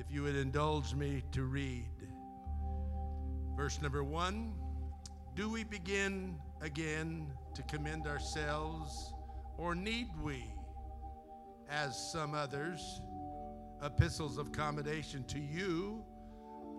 If 0.00 0.10
you 0.10 0.22
would 0.22 0.34
indulge 0.34 0.94
me 0.94 1.22
to 1.32 1.42
read 1.42 1.84
verse 3.54 3.82
number 3.82 4.02
one 4.02 4.54
Do 5.34 5.50
we 5.50 5.62
begin 5.62 6.36
again 6.62 7.26
to 7.54 7.62
commend 7.64 8.06
ourselves, 8.06 9.12
or 9.58 9.74
need 9.74 10.08
we, 10.22 10.42
as 11.68 11.98
some 12.12 12.32
others, 12.32 12.80
epistles 13.84 14.38
of 14.38 14.52
commendation 14.52 15.22
to 15.24 15.38
you, 15.38 16.02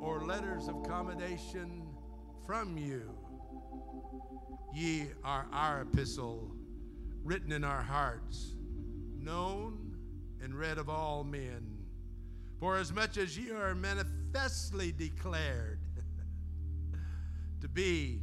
or 0.02 0.26
letters 0.26 0.68
of 0.68 0.82
commendation 0.82 1.84
from 2.44 2.76
you? 2.76 3.16
Ye 4.74 5.10
are 5.24 5.46
our 5.54 5.82
epistle, 5.82 6.56
written 7.24 7.52
in 7.52 7.64
our 7.64 7.84
hearts, 7.84 8.56
known 9.16 9.96
and 10.42 10.56
read 10.56 10.80
of 10.80 10.90
all 10.90 11.24
men. 11.24 11.71
For 12.62 12.78
as 12.78 12.94
much 12.94 13.18
as 13.18 13.36
ye 13.36 13.50
are 13.50 13.74
manifestly 13.74 14.92
declared 14.92 15.80
to 17.62 17.68
be 17.68 18.22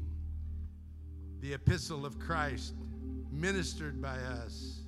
the 1.41 1.55
epistle 1.55 2.07
of 2.07 2.21
Christ, 2.21 2.75
ministered 3.33 4.01
by 4.01 4.17
us, 4.17 4.83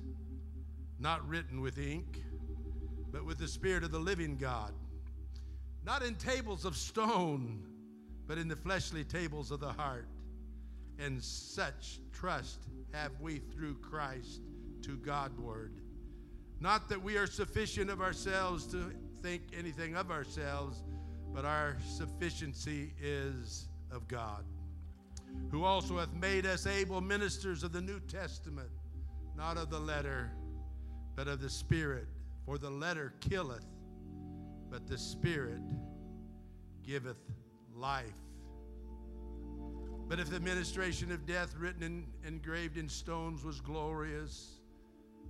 not 0.99 1.27
written 1.27 1.59
with 1.59 1.77
ink, 1.77 2.23
but 3.11 3.25
with 3.25 3.39
the 3.39 3.47
Spirit 3.47 3.83
of 3.83 3.91
the 3.91 3.99
living 3.99 4.37
God, 4.37 4.71
not 5.83 6.01
in 6.01 6.15
tables 6.15 6.63
of 6.63 6.77
stone, 6.77 7.61
but 8.27 8.37
in 8.37 8.47
the 8.47 8.55
fleshly 8.55 9.03
tables 9.03 9.51
of 9.51 9.59
the 9.59 9.73
heart. 9.73 10.07
And 10.97 11.21
such 11.21 11.99
trust 12.13 12.69
have 12.93 13.11
we 13.19 13.39
through 13.39 13.79
Christ 13.79 14.43
to 14.83 14.95
Godward. 14.95 15.81
Not 16.61 16.87
that 16.87 17.03
we 17.03 17.17
are 17.17 17.27
sufficient 17.27 17.89
of 17.89 17.99
ourselves 17.99 18.65
to 18.67 18.93
think 19.21 19.43
anything 19.57 19.95
of 19.95 20.11
ourselves, 20.11 20.83
but 21.33 21.45
our 21.45 21.77
sufficiency 21.87 22.93
is 23.01 23.67
of 23.91 24.07
God, 24.07 24.43
who 25.49 25.63
also 25.63 25.97
hath 25.97 26.13
made 26.13 26.45
us 26.45 26.65
able 26.65 27.01
ministers 27.01 27.63
of 27.63 27.71
the 27.71 27.81
New 27.81 27.99
Testament, 28.01 28.69
not 29.35 29.57
of 29.57 29.69
the 29.69 29.79
letter, 29.79 30.31
but 31.15 31.27
of 31.27 31.41
the 31.41 31.49
Spirit. 31.49 32.07
For 32.45 32.57
the 32.57 32.69
letter 32.69 33.13
killeth, 33.19 33.65
but 34.69 34.87
the 34.87 34.97
Spirit 34.97 35.61
giveth 36.83 37.19
life. 37.75 38.05
But 40.07 40.19
if 40.19 40.29
the 40.29 40.39
ministration 40.39 41.11
of 41.11 41.25
death 41.25 41.55
written 41.57 41.83
and 41.83 42.05
engraved 42.25 42.77
in 42.77 42.89
stones 42.89 43.45
was 43.45 43.61
glorious, 43.61 44.59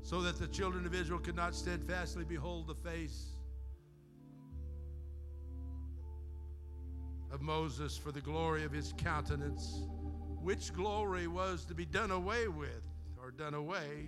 so 0.01 0.21
that 0.21 0.39
the 0.39 0.47
children 0.47 0.85
of 0.85 0.95
Israel 0.95 1.19
could 1.19 1.35
not 1.35 1.53
steadfastly 1.53 2.23
behold 2.23 2.67
the 2.67 2.73
face 2.73 3.35
Moses 7.41 7.97
for 7.97 8.11
the 8.11 8.21
glory 8.21 8.63
of 8.63 8.71
his 8.71 8.93
countenance, 8.97 9.83
which 10.41 10.73
glory 10.73 11.27
was 11.27 11.65
to 11.65 11.73
be 11.73 11.85
done 11.85 12.11
away 12.11 12.47
with 12.47 12.87
or 13.21 13.31
done 13.31 13.53
away, 13.53 14.07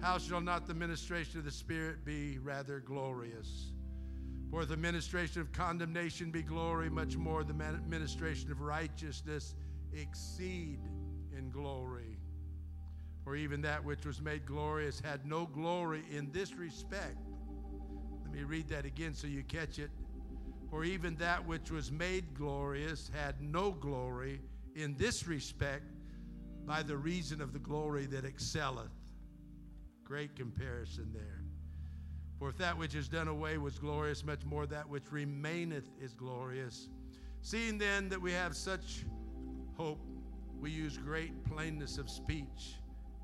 how 0.00 0.18
shall 0.18 0.40
not 0.40 0.66
the 0.66 0.74
ministration 0.74 1.38
of 1.38 1.44
the 1.44 1.50
Spirit 1.50 2.04
be 2.04 2.38
rather 2.38 2.80
glorious? 2.80 3.72
For 4.50 4.64
the 4.64 4.76
ministration 4.76 5.40
of 5.40 5.50
condemnation 5.52 6.30
be 6.30 6.42
glory, 6.42 6.90
much 6.90 7.16
more 7.16 7.42
the 7.42 7.54
ministration 7.54 8.52
of 8.52 8.60
righteousness 8.60 9.54
exceed 9.92 10.78
in 11.36 11.50
glory. 11.50 12.18
For 13.24 13.36
even 13.36 13.62
that 13.62 13.82
which 13.82 14.04
was 14.04 14.20
made 14.20 14.44
glorious 14.44 15.00
had 15.00 15.26
no 15.26 15.46
glory 15.46 16.02
in 16.12 16.30
this 16.30 16.54
respect. 16.54 17.16
Let 18.22 18.32
me 18.32 18.42
read 18.42 18.68
that 18.68 18.84
again 18.84 19.14
so 19.14 19.26
you 19.26 19.42
catch 19.42 19.78
it. 19.78 19.90
For 20.74 20.82
even 20.82 21.14
that 21.18 21.46
which 21.46 21.70
was 21.70 21.92
made 21.92 22.34
glorious 22.34 23.08
had 23.14 23.40
no 23.40 23.70
glory 23.70 24.40
in 24.74 24.96
this 24.96 25.24
respect 25.28 25.84
by 26.66 26.82
the 26.82 26.96
reason 26.96 27.40
of 27.40 27.52
the 27.52 27.60
glory 27.60 28.06
that 28.06 28.24
excelleth. 28.24 28.90
Great 30.02 30.34
comparison 30.34 31.12
there. 31.12 31.44
For 32.40 32.48
if 32.48 32.58
that 32.58 32.76
which 32.76 32.96
is 32.96 33.06
done 33.06 33.28
away 33.28 33.56
was 33.56 33.78
glorious, 33.78 34.24
much 34.24 34.44
more 34.44 34.66
that 34.66 34.88
which 34.88 35.12
remaineth 35.12 35.88
is 36.02 36.12
glorious. 36.12 36.88
Seeing 37.40 37.78
then 37.78 38.08
that 38.08 38.20
we 38.20 38.32
have 38.32 38.56
such 38.56 39.04
hope, 39.76 40.04
we 40.60 40.72
use 40.72 40.98
great 40.98 41.44
plainness 41.44 41.98
of 41.98 42.10
speech, 42.10 42.80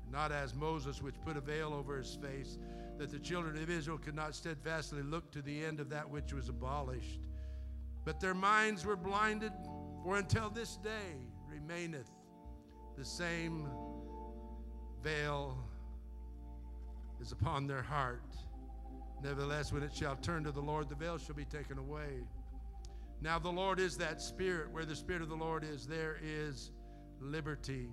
not 0.09 0.31
as 0.31 0.55
Moses, 0.55 1.01
which 1.01 1.15
put 1.25 1.35
a 1.35 1.41
veil 1.41 1.73
over 1.73 1.97
his 1.97 2.15
face, 2.15 2.57
that 2.97 3.09
the 3.09 3.19
children 3.19 3.61
of 3.61 3.69
Israel 3.69 3.97
could 3.97 4.15
not 4.15 4.35
steadfastly 4.35 5.03
look 5.03 5.33
to 5.33 5.41
the 5.41 5.65
end 5.65 5.81
of 5.81 5.89
that 5.89 6.09
which 6.09 6.31
was 6.31 6.47
abolished. 6.47 7.19
But 8.03 8.19
their 8.19 8.33
minds 8.33 8.85
were 8.85 8.95
blinded, 8.95 9.53
for 10.03 10.17
until 10.17 10.49
this 10.49 10.77
day 10.77 11.27
remaineth 11.47 12.09
the 12.97 13.05
same 13.05 13.67
veil 15.03 15.57
is 17.21 17.31
upon 17.31 17.67
their 17.67 17.81
heart. 17.81 18.35
Nevertheless, 19.23 19.71
when 19.71 19.83
it 19.83 19.95
shall 19.95 20.15
turn 20.15 20.43
to 20.45 20.51
the 20.51 20.61
Lord, 20.61 20.89
the 20.89 20.95
veil 20.95 21.17
shall 21.19 21.35
be 21.35 21.45
taken 21.45 21.77
away. 21.77 22.23
Now, 23.21 23.37
the 23.37 23.51
Lord 23.51 23.79
is 23.79 23.97
that 23.97 24.19
Spirit. 24.19 24.71
Where 24.71 24.85
the 24.85 24.95
Spirit 24.95 25.21
of 25.21 25.29
the 25.29 25.35
Lord 25.35 25.63
is, 25.63 25.85
there 25.85 26.17
is 26.23 26.71
liberty. 27.19 27.87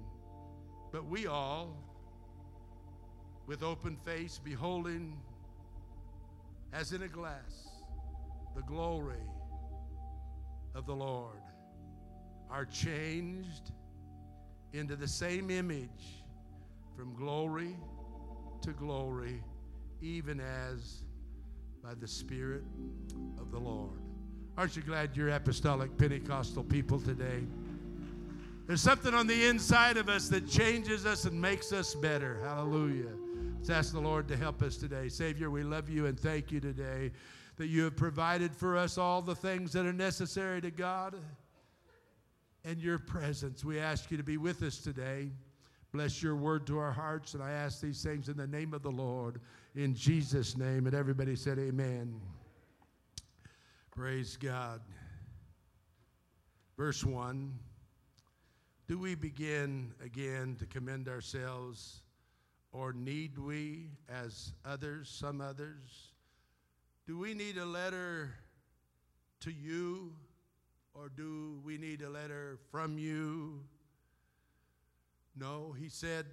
But 0.91 1.05
we 1.05 1.27
all, 1.27 1.77
with 3.47 3.63
open 3.63 3.99
face, 3.99 4.41
beholding 4.43 5.21
as 6.73 6.93
in 6.93 7.03
a 7.03 7.09
glass 7.09 7.69
the 8.57 8.63
glory 8.63 9.21
of 10.79 10.87
the 10.87 10.95
Lord, 10.95 11.43
are 12.49 12.65
changed 12.65 13.73
into 14.73 14.95
the 14.95 15.09
same 15.09 15.51
image 15.51 16.23
from 16.97 17.15
glory 17.17 17.77
to 18.63 18.71
glory, 18.71 19.43
even 20.01 20.41
as 20.41 21.03
by 21.83 21.95
the 21.95 22.07
Spirit 22.07 22.63
of 23.41 23.51
the 23.51 23.59
Lord. 23.59 23.99
Aren't 24.57 24.77
you 24.77 24.83
glad 24.83 25.17
you're 25.17 25.31
apostolic 25.31 25.97
Pentecostal 25.99 26.63
people 26.63 27.01
today? 27.01 27.45
There's 28.69 28.81
something 28.81 29.15
on 29.15 29.27
the 29.27 29.47
inside 29.47 29.97
of 29.97 30.09
us 30.09 30.29
that 30.29 30.49
changes 30.49 31.07
us 31.07 31.25
and 31.25 31.41
makes 31.41 31.73
us 31.73 31.95
better. 31.95 32.41
Hallelujah. 32.45 33.11
Let's 33.57 33.71
ask 33.71 33.93
the 33.93 34.01
Lord 34.01 34.29
to 34.29 34.37
help 34.37 34.63
us 34.63 34.77
today. 34.77 35.09
Savior, 35.09 35.51
we 35.51 35.65
love 35.65 35.89
you 35.89 36.07
and 36.07 36.19
thank 36.19 36.53
you 36.53 36.61
today 36.61 37.11
that 37.59 37.67
you 37.67 37.85
have 37.85 37.97
provided 37.97 38.55
for 38.55 38.77
us 38.77 38.97
all 38.97 39.21
the 39.21 39.35
things 39.35 39.73
that 39.73 39.85
are 39.85 39.93
necessary 39.93 40.61
to 40.61 40.71
God 40.71 41.17
and 42.65 42.79
your 42.79 42.99
presence. 42.99 43.65
We 43.65 43.81
ask 43.81 44.11
you 44.11 44.17
to 44.17 44.23
be 44.23 44.37
with 44.37 44.63
us 44.63 44.79
today. 44.79 45.31
Bless 45.93 46.23
your 46.23 46.37
word 46.37 46.67
to 46.69 46.79
our 46.79 46.93
hearts, 46.93 47.35
and 47.35 47.43
I 47.43 47.51
ask 47.51 47.81
these 47.81 48.03
things 48.03 48.29
in 48.29 48.37
the 48.37 48.47
name 48.47 48.75
of 48.75 48.83
the 48.83 48.91
Lord, 48.91 49.41
in 49.75 49.95
Jesus' 49.95 50.57
name. 50.57 50.87
And 50.87 50.95
everybody 50.95 51.35
said, 51.35 51.59
Amen. 51.59 52.21
Praise 53.91 54.37
God. 54.37 54.81
Verse 56.77 57.05
1 57.05 57.53
Do 58.87 58.99
we 58.99 59.17
begin 59.17 59.93
again 60.05 60.55
to 60.61 60.67
commend 60.67 61.09
ourselves, 61.09 62.03
or 62.71 62.93
need 62.93 63.37
we, 63.37 63.91
as 64.09 64.53
others, 64.65 65.09
some 65.09 65.41
others? 65.41 66.08
Do 67.09 67.17
we 67.17 67.33
need 67.33 67.57
a 67.57 67.65
letter 67.65 68.35
to 69.41 69.51
you, 69.51 70.13
or 70.93 71.09
do 71.09 71.59
we 71.65 71.79
need 71.79 72.03
a 72.03 72.11
letter 72.11 72.59
from 72.71 72.99
you? 72.99 73.63
No, 75.35 75.73
he 75.73 75.89
said, 75.89 76.27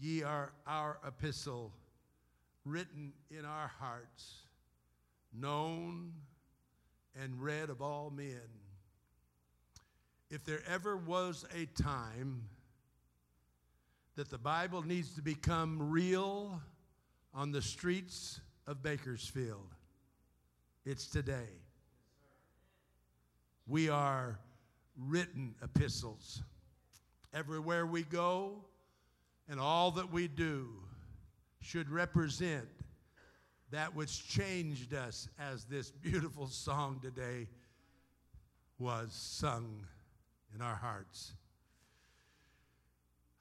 Ye 0.00 0.22
are 0.22 0.52
our 0.66 0.96
epistle, 1.06 1.70
written 2.64 3.12
in 3.30 3.44
our 3.44 3.70
hearts, 3.78 4.36
known 5.34 6.14
and 7.22 7.38
read 7.38 7.68
of 7.68 7.82
all 7.82 8.08
men. 8.08 8.40
If 10.30 10.46
there 10.46 10.62
ever 10.66 10.96
was 10.96 11.44
a 11.54 11.66
time 11.66 12.48
that 14.16 14.30
the 14.30 14.38
Bible 14.38 14.80
needs 14.80 15.14
to 15.16 15.20
become 15.20 15.90
real 15.90 16.62
on 17.34 17.52
the 17.52 17.60
streets 17.60 18.40
of 18.66 18.82
Bakersfield, 18.82 19.74
it's 20.86 21.06
today. 21.06 21.48
We 23.66 23.88
are 23.88 24.38
written 24.98 25.54
epistles 25.62 26.42
everywhere 27.32 27.86
we 27.86 28.02
go, 28.02 28.64
and 29.48 29.58
all 29.60 29.90
that 29.92 30.10
we 30.12 30.28
do 30.28 30.68
should 31.60 31.90
represent 31.90 32.66
that 33.70 33.94
which 33.94 34.28
changed 34.28 34.94
us 34.94 35.28
as 35.38 35.64
this 35.64 35.90
beautiful 35.90 36.46
song 36.46 37.00
today 37.02 37.48
was 38.78 39.12
sung 39.12 39.84
in 40.54 40.60
our 40.62 40.76
hearts. 40.76 41.32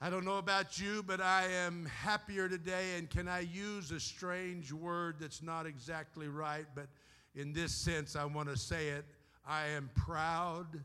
I 0.03 0.09
don't 0.09 0.25
know 0.25 0.37
about 0.37 0.77
you, 0.77 1.01
but 1.01 1.21
I 1.21 1.45
am 1.47 1.85
happier 1.85 2.49
today. 2.49 2.97
And 2.97 3.09
can 3.09 3.29
I 3.29 3.39
use 3.39 3.89
a 3.91 4.01
strange 4.01 4.73
word 4.73 5.15
that's 5.17 5.41
not 5.41 5.65
exactly 5.65 6.27
right? 6.27 6.65
But 6.75 6.87
in 7.35 7.53
this 7.53 7.73
sense, 7.73 8.17
I 8.17 8.25
want 8.25 8.49
to 8.49 8.57
say 8.57 8.89
it 8.89 9.05
I 9.47 9.67
am 9.67 9.89
proud 9.95 10.83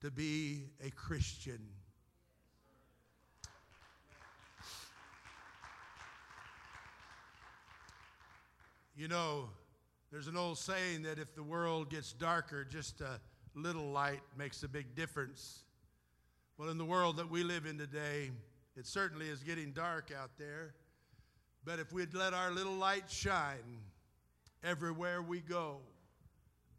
to 0.00 0.10
be 0.10 0.70
a 0.82 0.90
Christian. 0.90 1.58
You 8.96 9.08
know, 9.08 9.50
there's 10.10 10.28
an 10.28 10.36
old 10.38 10.56
saying 10.56 11.02
that 11.02 11.18
if 11.18 11.34
the 11.34 11.42
world 11.42 11.90
gets 11.90 12.14
darker, 12.14 12.64
just 12.64 13.02
a 13.02 13.20
little 13.54 13.90
light 13.90 14.22
makes 14.34 14.62
a 14.62 14.68
big 14.68 14.94
difference. 14.94 15.65
Well, 16.58 16.70
in 16.70 16.78
the 16.78 16.86
world 16.86 17.18
that 17.18 17.30
we 17.30 17.42
live 17.42 17.66
in 17.66 17.76
today, 17.76 18.30
it 18.76 18.86
certainly 18.86 19.28
is 19.28 19.42
getting 19.42 19.72
dark 19.72 20.10
out 20.10 20.30
there. 20.38 20.72
But 21.66 21.80
if 21.80 21.92
we'd 21.92 22.14
let 22.14 22.32
our 22.32 22.50
little 22.50 22.72
light 22.72 23.10
shine 23.10 23.82
everywhere 24.64 25.20
we 25.20 25.40
go, 25.40 25.80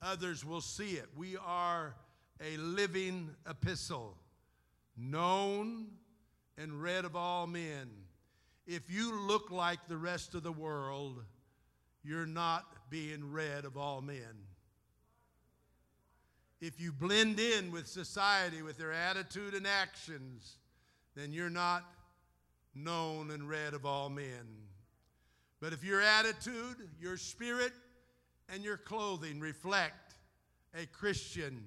others 0.01 0.43
will 0.43 0.61
see 0.61 0.93
it. 0.93 1.05
We 1.15 1.37
are 1.37 1.93
a 2.41 2.57
living 2.57 3.29
epistle, 3.47 4.17
known 4.97 5.85
and 6.57 6.81
read 6.81 7.05
of 7.05 7.15
all 7.15 7.45
men. 7.45 7.91
If 8.65 8.89
you 8.89 9.27
look 9.27 9.51
like 9.51 9.87
the 9.87 9.97
rest 9.97 10.33
of 10.33 10.41
the 10.41 10.51
world, 10.51 11.23
you're 12.03 12.25
not 12.25 12.65
being 12.89 13.31
read 13.31 13.63
of 13.63 13.77
all 13.77 14.01
men. 14.01 14.46
If 16.59 16.81
you 16.81 16.91
blend 16.91 17.39
in 17.39 17.71
with 17.71 17.87
society 17.87 18.61
with 18.61 18.77
their 18.77 18.91
attitude 18.91 19.53
and 19.53 19.67
actions, 19.67 20.57
then 21.15 21.31
you're 21.31 21.49
not 21.49 21.83
known 22.73 23.31
and 23.31 23.47
read 23.47 23.73
of 23.73 23.85
all 23.85 24.09
men. 24.09 24.47
But 25.59 25.73
if 25.73 25.83
your 25.83 26.01
attitude, 26.01 26.77
your 26.99 27.17
spirit, 27.17 27.73
and 28.49 28.63
your 28.63 28.77
clothing 28.77 29.39
reflect 29.39 30.15
a 30.79 30.85
Christian, 30.85 31.63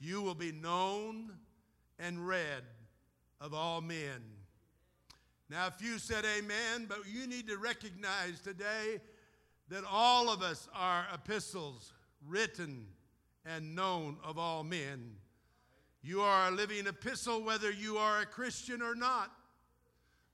you 0.00 0.22
will 0.22 0.34
be 0.34 0.52
known 0.52 1.32
and 1.98 2.26
read 2.26 2.62
of 3.40 3.54
all 3.54 3.80
men. 3.80 4.22
Now, 5.50 5.66
if 5.66 5.80
you 5.80 5.98
said 5.98 6.24
amen, 6.24 6.86
but 6.88 7.00
you 7.06 7.26
need 7.26 7.46
to 7.48 7.58
recognize 7.58 8.40
today 8.40 9.00
that 9.68 9.84
all 9.88 10.28
of 10.28 10.42
us 10.42 10.68
are 10.74 11.06
epistles 11.12 11.92
written 12.26 12.86
and 13.46 13.74
known 13.74 14.16
of 14.24 14.38
all 14.38 14.64
men. 14.64 15.16
You 16.02 16.20
are 16.20 16.48
a 16.48 16.50
living 16.50 16.86
epistle 16.86 17.42
whether 17.42 17.70
you 17.70 17.96
are 17.96 18.20
a 18.20 18.26
Christian 18.26 18.82
or 18.82 18.94
not. 18.94 19.30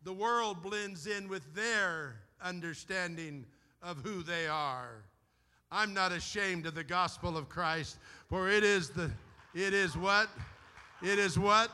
The 0.03 0.13
world 0.13 0.63
blends 0.63 1.07
in 1.07 1.29
with 1.29 1.55
their 1.55 2.17
understanding 2.43 3.47
of 3.83 3.99
who 3.99 4.23
they 4.23 4.47
are. 4.47 5.05
I'm 5.71 5.95
not 5.95 6.11
ashamed 6.11 6.67
of 6.67 6.75
the 6.75 6.85
gospel 6.85 7.37
of 7.37 7.49
Christ, 7.49 7.99
for 8.29 8.49
it 8.49 8.65
is 8.65 8.91
the 8.91 9.11
it 9.55 9.75
is 9.75 9.97
what? 9.97 10.29
It 11.03 11.19
is 11.19 11.39
what? 11.39 11.71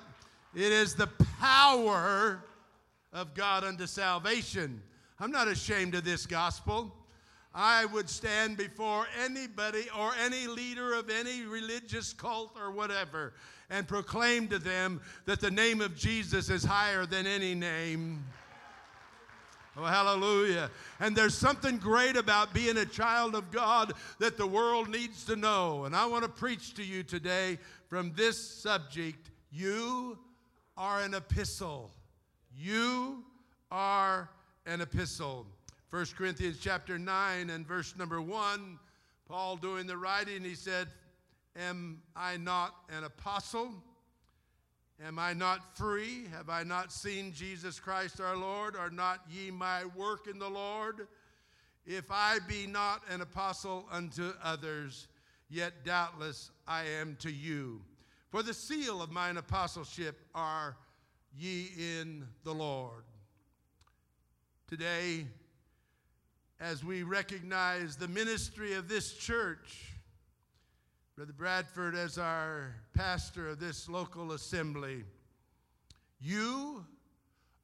It 0.54 0.72
is 0.72 0.94
the 0.94 1.08
power 1.40 2.42
of 3.12 3.34
God 3.34 3.64
unto 3.64 3.86
salvation. 3.86 4.82
I'm 5.20 5.30
not 5.30 5.48
ashamed 5.48 5.94
of 5.94 6.04
this 6.04 6.26
gospel. 6.26 6.94
I 7.58 7.86
would 7.86 8.10
stand 8.10 8.58
before 8.58 9.06
anybody 9.24 9.86
or 9.98 10.12
any 10.22 10.46
leader 10.46 10.92
of 10.92 11.08
any 11.08 11.42
religious 11.44 12.12
cult 12.12 12.54
or 12.60 12.70
whatever 12.70 13.32
and 13.70 13.88
proclaim 13.88 14.46
to 14.48 14.58
them 14.58 15.00
that 15.24 15.40
the 15.40 15.50
name 15.50 15.80
of 15.80 15.96
Jesus 15.96 16.50
is 16.50 16.62
higher 16.62 17.06
than 17.06 17.26
any 17.26 17.54
name. 17.54 18.22
Oh, 19.74 19.84
hallelujah. 19.84 20.70
And 21.00 21.16
there's 21.16 21.34
something 21.34 21.78
great 21.78 22.16
about 22.16 22.52
being 22.52 22.76
a 22.76 22.84
child 22.84 23.34
of 23.34 23.50
God 23.50 23.94
that 24.18 24.36
the 24.36 24.46
world 24.46 24.90
needs 24.90 25.24
to 25.24 25.34
know. 25.34 25.86
And 25.86 25.96
I 25.96 26.04
want 26.04 26.24
to 26.24 26.30
preach 26.30 26.74
to 26.74 26.84
you 26.84 27.02
today 27.02 27.58
from 27.88 28.12
this 28.14 28.38
subject. 28.38 29.30
You 29.50 30.18
are 30.76 31.00
an 31.00 31.14
epistle. 31.14 31.90
You 32.54 33.24
are 33.70 34.28
an 34.66 34.82
epistle. 34.82 35.46
1 35.90 36.06
Corinthians 36.18 36.58
chapter 36.60 36.98
9 36.98 37.48
and 37.48 37.64
verse 37.64 37.94
number 37.96 38.20
1, 38.20 38.78
Paul 39.28 39.56
doing 39.56 39.86
the 39.86 39.96
writing, 39.96 40.42
he 40.42 40.56
said, 40.56 40.88
Am 41.54 42.02
I 42.16 42.36
not 42.38 42.74
an 42.96 43.04
apostle? 43.04 43.70
Am 45.04 45.18
I 45.18 45.32
not 45.32 45.76
free? 45.76 46.26
Have 46.32 46.50
I 46.50 46.64
not 46.64 46.90
seen 46.90 47.32
Jesus 47.32 47.78
Christ 47.78 48.20
our 48.20 48.36
Lord? 48.36 48.74
Are 48.74 48.90
not 48.90 49.20
ye 49.30 49.52
my 49.52 49.84
work 49.94 50.26
in 50.26 50.40
the 50.40 50.48
Lord? 50.48 51.06
If 51.86 52.10
I 52.10 52.38
be 52.48 52.66
not 52.66 53.02
an 53.08 53.20
apostle 53.20 53.86
unto 53.90 54.32
others, 54.42 55.06
yet 55.48 55.84
doubtless 55.84 56.50
I 56.66 56.82
am 57.00 57.16
to 57.20 57.30
you. 57.30 57.80
For 58.30 58.42
the 58.42 58.54
seal 58.54 59.00
of 59.00 59.12
mine 59.12 59.36
apostleship 59.36 60.18
are 60.34 60.76
ye 61.38 61.70
in 61.78 62.26
the 62.42 62.52
Lord. 62.52 63.04
Today, 64.68 65.26
as 66.60 66.84
we 66.84 67.02
recognize 67.02 67.96
the 67.96 68.08
ministry 68.08 68.74
of 68.74 68.88
this 68.88 69.12
church. 69.12 69.92
Brother 71.16 71.32
Bradford, 71.32 71.94
as 71.94 72.18
our 72.18 72.74
pastor 72.94 73.48
of 73.48 73.60
this 73.60 73.88
local 73.88 74.32
assembly, 74.32 75.04
you 76.20 76.84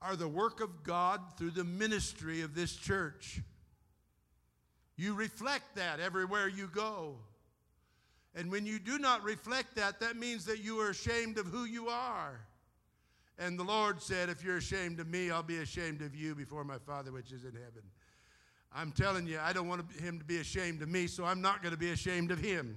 are 0.00 0.16
the 0.16 0.28
work 0.28 0.60
of 0.60 0.82
God 0.82 1.20
through 1.36 1.50
the 1.50 1.64
ministry 1.64 2.42
of 2.42 2.54
this 2.54 2.74
church. 2.74 3.40
You 4.96 5.14
reflect 5.14 5.76
that 5.76 6.00
everywhere 6.00 6.48
you 6.48 6.68
go. 6.68 7.16
And 8.34 8.50
when 8.50 8.66
you 8.66 8.78
do 8.78 8.98
not 8.98 9.22
reflect 9.22 9.76
that, 9.76 10.00
that 10.00 10.16
means 10.16 10.44
that 10.46 10.62
you 10.62 10.80
are 10.80 10.90
ashamed 10.90 11.38
of 11.38 11.46
who 11.46 11.64
you 11.64 11.88
are. 11.88 12.40
And 13.38 13.58
the 13.58 13.64
Lord 13.64 14.00
said, 14.00 14.28
If 14.28 14.44
you're 14.44 14.58
ashamed 14.58 15.00
of 15.00 15.08
me, 15.08 15.30
I'll 15.30 15.42
be 15.42 15.58
ashamed 15.58 16.02
of 16.02 16.14
you 16.14 16.34
before 16.34 16.64
my 16.64 16.78
Father 16.78 17.12
which 17.12 17.32
is 17.32 17.44
in 17.44 17.52
heaven. 17.52 17.82
I'm 18.74 18.92
telling 18.92 19.26
you, 19.26 19.38
I 19.42 19.52
don't 19.52 19.68
want 19.68 19.84
him 20.00 20.18
to 20.18 20.24
be 20.24 20.38
ashamed 20.38 20.82
of 20.82 20.88
me, 20.88 21.06
so 21.06 21.24
I'm 21.24 21.42
not 21.42 21.62
going 21.62 21.72
to 21.72 21.78
be 21.78 21.90
ashamed 21.90 22.30
of 22.30 22.38
him. 22.38 22.76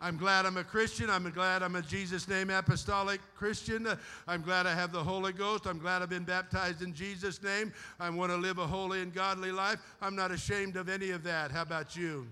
I'm 0.00 0.16
glad 0.16 0.46
I'm 0.46 0.56
a 0.56 0.64
Christian. 0.64 1.08
I'm 1.08 1.30
glad 1.30 1.62
I'm 1.62 1.76
a 1.76 1.82
Jesus 1.82 2.26
name 2.26 2.50
apostolic 2.50 3.20
Christian. 3.36 3.86
I'm 4.26 4.42
glad 4.42 4.66
I 4.66 4.74
have 4.74 4.90
the 4.90 5.02
Holy 5.02 5.32
Ghost. 5.32 5.66
I'm 5.66 5.78
glad 5.78 6.02
I've 6.02 6.10
been 6.10 6.24
baptized 6.24 6.82
in 6.82 6.92
Jesus' 6.92 7.40
name. 7.40 7.72
I 8.00 8.10
want 8.10 8.32
to 8.32 8.36
live 8.36 8.58
a 8.58 8.66
holy 8.66 9.00
and 9.00 9.14
godly 9.14 9.52
life. 9.52 9.78
I'm 10.00 10.16
not 10.16 10.32
ashamed 10.32 10.76
of 10.76 10.88
any 10.88 11.10
of 11.10 11.22
that. 11.22 11.52
How 11.52 11.62
about 11.62 11.94
you? 11.94 12.26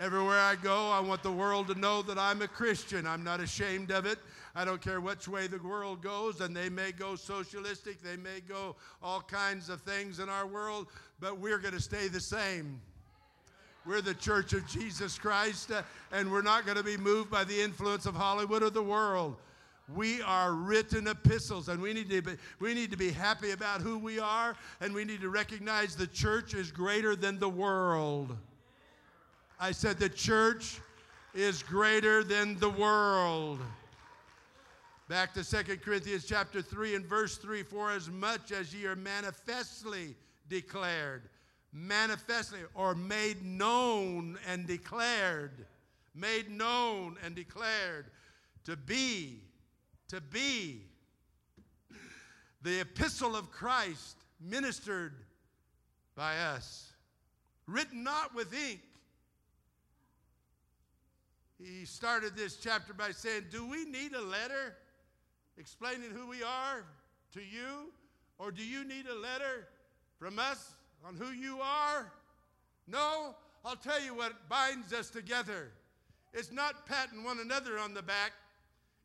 Everywhere 0.00 0.38
I 0.38 0.54
go, 0.54 0.90
I 0.90 1.00
want 1.00 1.22
the 1.22 1.32
world 1.32 1.68
to 1.68 1.74
know 1.74 2.00
that 2.02 2.18
I'm 2.18 2.40
a 2.40 2.48
Christian. 2.48 3.06
I'm 3.06 3.24
not 3.24 3.40
ashamed 3.40 3.90
of 3.90 4.06
it. 4.06 4.18
I 4.58 4.64
don't 4.64 4.80
care 4.80 5.00
which 5.00 5.28
way 5.28 5.46
the 5.46 5.58
world 5.58 6.02
goes, 6.02 6.40
and 6.40 6.54
they 6.54 6.68
may 6.68 6.90
go 6.90 7.14
socialistic, 7.14 8.02
they 8.02 8.16
may 8.16 8.40
go 8.40 8.74
all 9.00 9.20
kinds 9.20 9.68
of 9.68 9.82
things 9.82 10.18
in 10.18 10.28
our 10.28 10.48
world, 10.48 10.88
but 11.20 11.38
we're 11.38 11.58
going 11.58 11.74
to 11.74 11.80
stay 11.80 12.08
the 12.08 12.18
same. 12.18 12.80
We're 13.86 14.00
the 14.00 14.14
church 14.14 14.54
of 14.54 14.66
Jesus 14.66 15.16
Christ, 15.16 15.70
uh, 15.70 15.82
and 16.10 16.28
we're 16.28 16.42
not 16.42 16.64
going 16.64 16.76
to 16.76 16.82
be 16.82 16.96
moved 16.96 17.30
by 17.30 17.44
the 17.44 17.62
influence 17.62 18.04
of 18.04 18.16
Hollywood 18.16 18.64
or 18.64 18.70
the 18.70 18.82
world. 18.82 19.36
We 19.94 20.22
are 20.22 20.52
written 20.52 21.06
epistles, 21.06 21.68
and 21.68 21.80
we 21.80 21.92
need, 21.92 22.10
to 22.10 22.20
be, 22.20 22.32
we 22.58 22.74
need 22.74 22.90
to 22.90 22.96
be 22.96 23.12
happy 23.12 23.52
about 23.52 23.80
who 23.80 23.96
we 23.96 24.18
are, 24.18 24.56
and 24.80 24.92
we 24.92 25.04
need 25.04 25.20
to 25.20 25.30
recognize 25.30 25.94
the 25.94 26.08
church 26.08 26.54
is 26.54 26.72
greater 26.72 27.14
than 27.14 27.38
the 27.38 27.48
world. 27.48 28.36
I 29.60 29.70
said 29.70 30.00
the 30.00 30.08
church 30.08 30.80
is 31.32 31.62
greater 31.62 32.24
than 32.24 32.58
the 32.58 32.70
world. 32.70 33.60
Back 35.08 35.32
to 35.34 35.42
2 35.42 35.78
Corinthians 35.78 36.26
chapter 36.26 36.60
3 36.60 36.96
and 36.96 37.06
verse 37.06 37.38
3 37.38 37.62
For 37.62 37.90
as 37.90 38.10
much 38.10 38.52
as 38.52 38.74
ye 38.74 38.84
are 38.84 38.94
manifestly 38.94 40.14
declared, 40.50 41.30
manifestly 41.72 42.60
or 42.74 42.94
made 42.94 43.42
known 43.42 44.38
and 44.46 44.66
declared, 44.66 45.64
made 46.14 46.50
known 46.50 47.16
and 47.24 47.34
declared 47.34 48.10
to 48.64 48.76
be, 48.76 49.40
to 50.08 50.20
be 50.20 50.82
the 52.60 52.80
epistle 52.80 53.34
of 53.34 53.50
Christ 53.50 54.18
ministered 54.38 55.14
by 56.14 56.36
us, 56.36 56.92
written 57.66 58.04
not 58.04 58.34
with 58.34 58.52
ink. 58.52 58.82
He 61.58 61.86
started 61.86 62.36
this 62.36 62.56
chapter 62.56 62.92
by 62.92 63.12
saying, 63.12 63.44
Do 63.50 63.66
we 63.66 63.86
need 63.86 64.12
a 64.12 64.20
letter 64.20 64.76
explaining 65.58 66.10
who 66.10 66.26
we 66.26 66.42
are 66.42 66.84
to 67.32 67.40
you? 67.40 67.92
Or 68.38 68.50
do 68.50 68.64
you 68.64 68.84
need 68.84 69.06
a 69.06 69.14
letter 69.14 69.68
from 70.18 70.38
us 70.38 70.74
on 71.04 71.16
who 71.16 71.30
you 71.30 71.58
are? 71.60 72.12
No, 72.86 73.34
I'll 73.64 73.76
tell 73.76 74.00
you 74.00 74.14
what 74.14 74.48
binds 74.48 74.92
us 74.92 75.10
together. 75.10 75.72
It's 76.32 76.52
not 76.52 76.86
patting 76.86 77.24
one 77.24 77.40
another 77.40 77.78
on 77.78 77.94
the 77.94 78.02
back, 78.02 78.32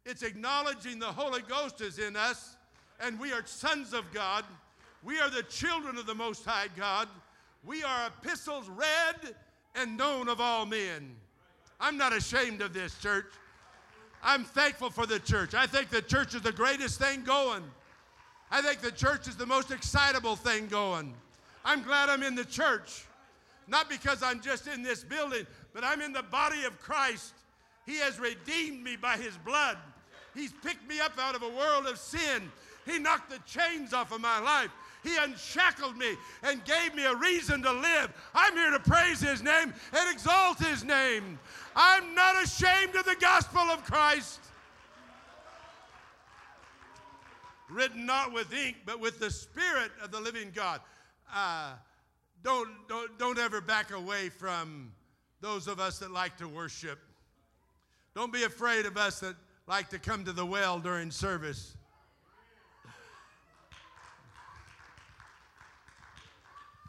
it's 0.06 0.22
acknowledging 0.22 1.00
the 1.00 1.06
Holy 1.06 1.42
Ghost 1.42 1.82
is 1.82 1.98
in 1.98 2.16
us 2.16 2.58
and 3.00 3.20
we 3.20 3.32
are 3.32 3.46
sons 3.46 3.94
of 3.94 4.12
God. 4.14 4.44
We 5.04 5.20
are 5.20 5.30
the 5.30 5.44
children 5.44 5.98
of 5.98 6.06
the 6.06 6.16
Most 6.16 6.46
High 6.46 6.68
God. 6.78 7.08
We 7.66 7.84
are 7.84 8.08
epistles 8.08 8.70
read 8.70 9.36
and 9.76 9.98
known 9.98 10.30
of 10.30 10.40
all 10.40 10.66
men. 10.66 11.16
I'm 11.80 11.98
not 11.98 12.14
ashamed 12.14 12.62
of 12.62 12.74
this, 12.74 12.98
church. 13.00 13.26
I'm 14.24 14.46
thankful 14.46 14.90
for 14.90 15.06
the 15.06 15.20
church. 15.20 15.54
I 15.54 15.68
think 15.68 15.90
the 15.90 16.02
church 16.02 16.34
is 16.34 16.42
the 16.42 16.52
greatest 16.52 17.00
thing 17.00 17.24
going. 17.24 17.64
I 18.50 18.62
think 18.62 18.80
the 18.80 18.92
church 18.92 19.28
is 19.28 19.36
the 19.36 19.46
most 19.46 19.72
excitable 19.72 20.36
thing 20.36 20.68
going. 20.68 21.14
I'm 21.66 21.84
glad 21.84 22.10
I'm 22.10 22.24
in 22.24 22.36
the 22.36 22.46
church. 22.46 23.06
Not 23.68 23.90
because 23.90 24.24
I'm 24.24 24.42
just 24.42 24.68
in 24.68 24.84
this 24.84 25.04
building, 25.04 25.46
but 25.74 25.84
I'm 25.84 26.02
in 26.02 26.14
the 26.14 26.24
body 26.24 26.64
of 26.64 26.80
Christ. 26.80 27.34
He 27.86 27.98
has 27.98 28.20
redeemed 28.20 28.84
me 28.84 28.96
by 28.96 29.18
his 29.18 29.38
blood. 29.38 29.78
He's 30.34 30.54
picked 30.64 30.88
me 30.88 31.00
up 31.00 31.14
out 31.20 31.36
of 31.36 31.44
a 31.44 31.50
world 31.50 31.86
of 31.86 31.98
sin. 31.98 32.52
He 32.86 33.00
knocked 33.00 33.30
the 33.30 33.40
chains 33.46 33.94
off 33.94 34.12
of 34.12 34.22
my 34.22 34.40
life. 34.40 34.70
He 35.04 35.16
unshackled 35.18 35.98
me 35.98 36.16
and 36.42 36.64
gave 36.64 36.96
me 36.96 37.06
a 37.06 37.16
reason 37.16 37.62
to 37.62 37.72
live. 37.72 38.14
I'm 38.34 38.54
here 38.54 38.72
to 38.72 38.80
praise 38.80 39.20
His 39.20 39.44
name 39.44 39.74
and 39.92 40.14
exalt 40.14 40.60
His 40.60 40.84
name. 40.84 41.38
I'm 41.76 42.16
not 42.16 42.42
ashamed 42.42 42.96
of 42.96 43.06
the 43.06 43.18
gospel 43.20 43.62
of 43.62 43.84
Christ. 43.84 44.40
Written 47.70 48.06
not 48.06 48.34
with 48.34 48.54
ink, 48.54 48.78
but 48.86 49.00
with 49.00 49.20
the 49.20 49.32
Spirit 49.32 49.92
of 50.02 50.12
the 50.12 50.20
living 50.20 50.52
God. 50.54 50.80
Uh, 51.34 51.74
don't, 52.44 52.70
don't, 52.88 53.18
don't 53.18 53.40
ever 53.40 53.62
back 53.62 53.92
away 53.92 54.30
from 54.30 54.92
those 55.42 55.68
of 55.68 55.80
us 55.80 56.00
that 56.00 56.12
like 56.12 56.38
to 56.38 56.48
worship. 56.48 57.00
Don't 58.16 58.32
be 58.32 58.44
afraid 58.44 58.86
of 58.86 58.96
us 58.96 59.20
that 59.22 59.36
like 59.68 59.90
to 59.90 60.00
come 60.00 60.24
to 60.26 60.32
the 60.32 60.46
well 60.46 60.80
during 60.80 61.10
service. 61.10 61.76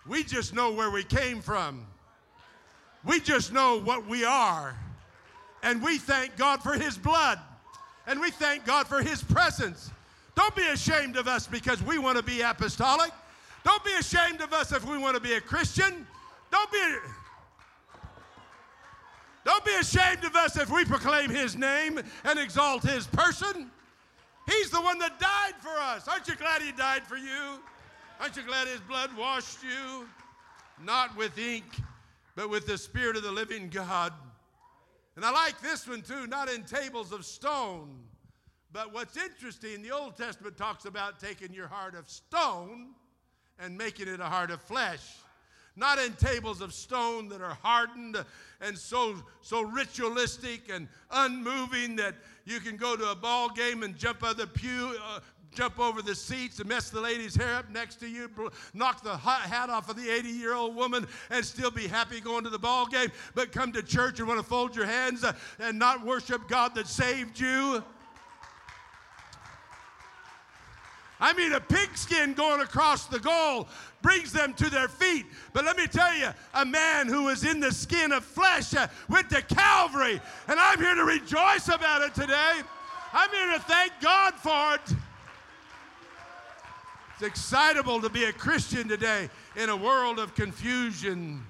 We 0.06 0.23
just 0.23 0.54
know 0.54 0.70
where 0.70 0.90
we 0.90 1.02
came 1.02 1.40
from. 1.40 1.87
We 3.04 3.20
just 3.20 3.52
know 3.52 3.80
what 3.80 4.06
we 4.06 4.25
are. 4.25 4.76
And 5.62 5.82
we 5.82 5.99
thank 5.99 6.37
God 6.37 6.62
for 6.62 6.75
His 6.75 6.99
blood. 6.99 7.38
And 8.06 8.20
we 8.20 8.30
thank 8.30 8.66
God 8.66 8.87
for 8.87 9.02
His 9.02 9.23
presence. 9.23 9.90
Don't 10.34 10.54
be 10.54 10.66
ashamed 10.66 11.16
of 11.16 11.28
us 11.28 11.46
because 11.46 11.82
we 11.82 11.99
want 11.99 12.18
to 12.18 12.23
be 12.23 12.42
apostolic. 12.42 13.12
Don't 13.64 13.82
be 13.84 13.92
ashamed 13.94 14.40
of 14.42 14.52
us 14.52 14.73
if 14.73 14.84
we 14.84 14.99
want 14.99 15.14
to 15.14 15.23
be 15.23 15.34
a 15.34 15.40
Christian. 15.40 16.06
Don't 16.50 16.70
be, 16.70 16.96
don't 19.44 19.64
be 19.64 19.75
ashamed 19.75 20.25
of 20.25 20.37
us 20.37 20.56
if 20.58 20.70
we 20.70 20.84
proclaim 20.84 21.30
His 21.30 21.56
name 21.56 21.99
and 22.25 22.38
exalt 22.38 22.82
His 22.82 23.06
person. 23.06 23.70
He's 24.46 24.70
the 24.70 24.80
one 24.80 24.99
that 24.99 25.18
died 25.18 25.54
for 25.61 25.76
us. 25.80 26.06
Aren't 26.08 26.28
you 26.28 26.37
glad 26.37 26.61
He 26.61 26.73
died 26.73 27.06
for 27.06 27.16
you? 27.16 27.58
Aren't 28.21 28.37
you 28.37 28.42
glad 28.42 28.68
his 28.68 28.80
blood 28.80 29.11
washed 29.16 29.62
you? 29.62 30.06
Not 30.83 31.16
with 31.16 31.37
ink, 31.38 31.64
but 32.37 32.49
with 32.49 32.66
the 32.66 32.78
Spirit 32.78 33.16
of 33.16 33.23
the 33.23 33.33
living 33.33 33.68
God. 33.68 34.12
And 35.16 35.25
I 35.25 35.30
like 35.30 35.61
this 35.61 35.87
one 35.88 36.02
too, 36.02 36.26
not 36.26 36.49
in 36.49 36.64
tables 36.64 37.12
of 37.12 37.25
stone. 37.25 38.00
But 38.73 38.92
what's 38.92 39.16
interesting, 39.16 39.83
the 39.83 39.92
Old 39.92 40.16
Testament 40.16 40.56
talks 40.56 40.85
about 40.85 41.21
taking 41.21 41.52
your 41.52 41.68
heart 41.68 41.94
of 41.94 42.09
stone 42.09 42.94
and 43.59 43.76
making 43.76 44.09
it 44.09 44.21
a 44.21 44.25
heart 44.25 44.50
of 44.50 44.61
flesh. 44.61 45.16
Not 45.76 45.99
in 45.99 46.12
tables 46.14 46.61
of 46.61 46.73
stone 46.73 47.28
that 47.28 47.40
are 47.40 47.59
hardened 47.62 48.16
and 48.61 48.78
so, 48.78 49.16
so 49.42 49.62
ritualistic 49.62 50.71
and 50.73 50.88
unmoving 51.11 51.97
that 51.97 52.14
you 52.44 52.61
can 52.61 52.76
go 52.76 52.97
to 52.97 53.11
a 53.11 53.14
ball 53.14 53.49
game 53.49 53.83
and 53.83 53.97
jump 53.97 54.23
out 54.23 54.33
of 54.33 54.37
the 54.37 54.47
pew, 54.47 54.97
uh, 55.04 55.21
jump 55.54 55.78
over 55.78 56.02
the 56.02 56.14
seats 56.14 56.58
and 56.58 56.68
mess 56.68 56.90
the 56.90 57.00
lady's 57.00 57.34
hair 57.34 57.54
up 57.56 57.70
next 57.70 57.96
to 57.96 58.08
you, 58.08 58.30
knock 58.75 59.02
the 59.02 59.16
hat 59.16 59.70
off 59.70 59.88
of 59.88 59.96
the 59.96 60.11
80 60.11 60.28
year 60.28 60.54
old 60.54 60.75
woman, 60.75 61.06
and 61.30 61.44
still 61.44 61.70
be 61.70 61.87
happy 61.87 62.20
going 62.20 62.44
to 62.44 62.50
the 62.50 62.58
ball 62.58 62.87
game, 62.87 63.11
but 63.34 63.52
come 63.52 63.73
to 63.73 63.82
church 63.82 64.18
and 64.18 64.28
want 64.28 64.40
to 64.40 64.46
fold 64.46 64.75
your 64.75 64.87
hands 64.87 65.25
uh, 65.25 65.32
and 65.58 65.78
not 65.78 66.04
worship 66.04 66.49
God 66.49 66.75
that 66.75 66.87
saved 66.87 67.38
you. 67.38 67.82
I 71.20 71.32
mean, 71.32 71.52
a 71.52 71.61
pigskin 71.61 72.34
going 72.34 72.61
across 72.61 73.06
the 73.06 73.20
goal 73.20 73.68
brings 74.02 74.32
them 74.32 74.52
to 74.54 74.68
their 74.68 74.88
feet. 74.88 75.25
But 75.52 75.64
let 75.64 75.76
me 75.76 75.87
tell 75.87 76.14
you, 76.14 76.28
a 76.52 76.66
man 76.66 77.08
who 77.08 77.25
was 77.25 77.44
in 77.44 77.61
the 77.61 77.73
skin 77.73 78.12
of 78.12 78.25
flesh 78.25 78.75
uh, 78.75 78.88
went 79.08 79.30
to 79.30 79.40
Calvary, 79.40 80.20
and 80.49 80.61
I'm 80.61 80.78
here 80.78 80.94
to 80.94 81.04
rejoice 81.04 81.68
about 81.68 82.02
it 82.02 82.14
today. 82.14 82.61
I'm 83.12 83.30
here 83.30 83.52
to 83.52 83.61
thank 83.61 83.92
God 84.00 84.34
for 84.34 84.75
it. 84.75 84.96
It's 87.14 87.23
excitable 87.23 88.00
to 88.00 88.09
be 88.09 88.25
a 88.25 88.33
Christian 88.33 88.88
today 88.88 89.30
in 89.54 89.68
a 89.68 89.76
world 89.76 90.18
of 90.18 90.35
confusion, 90.35 91.40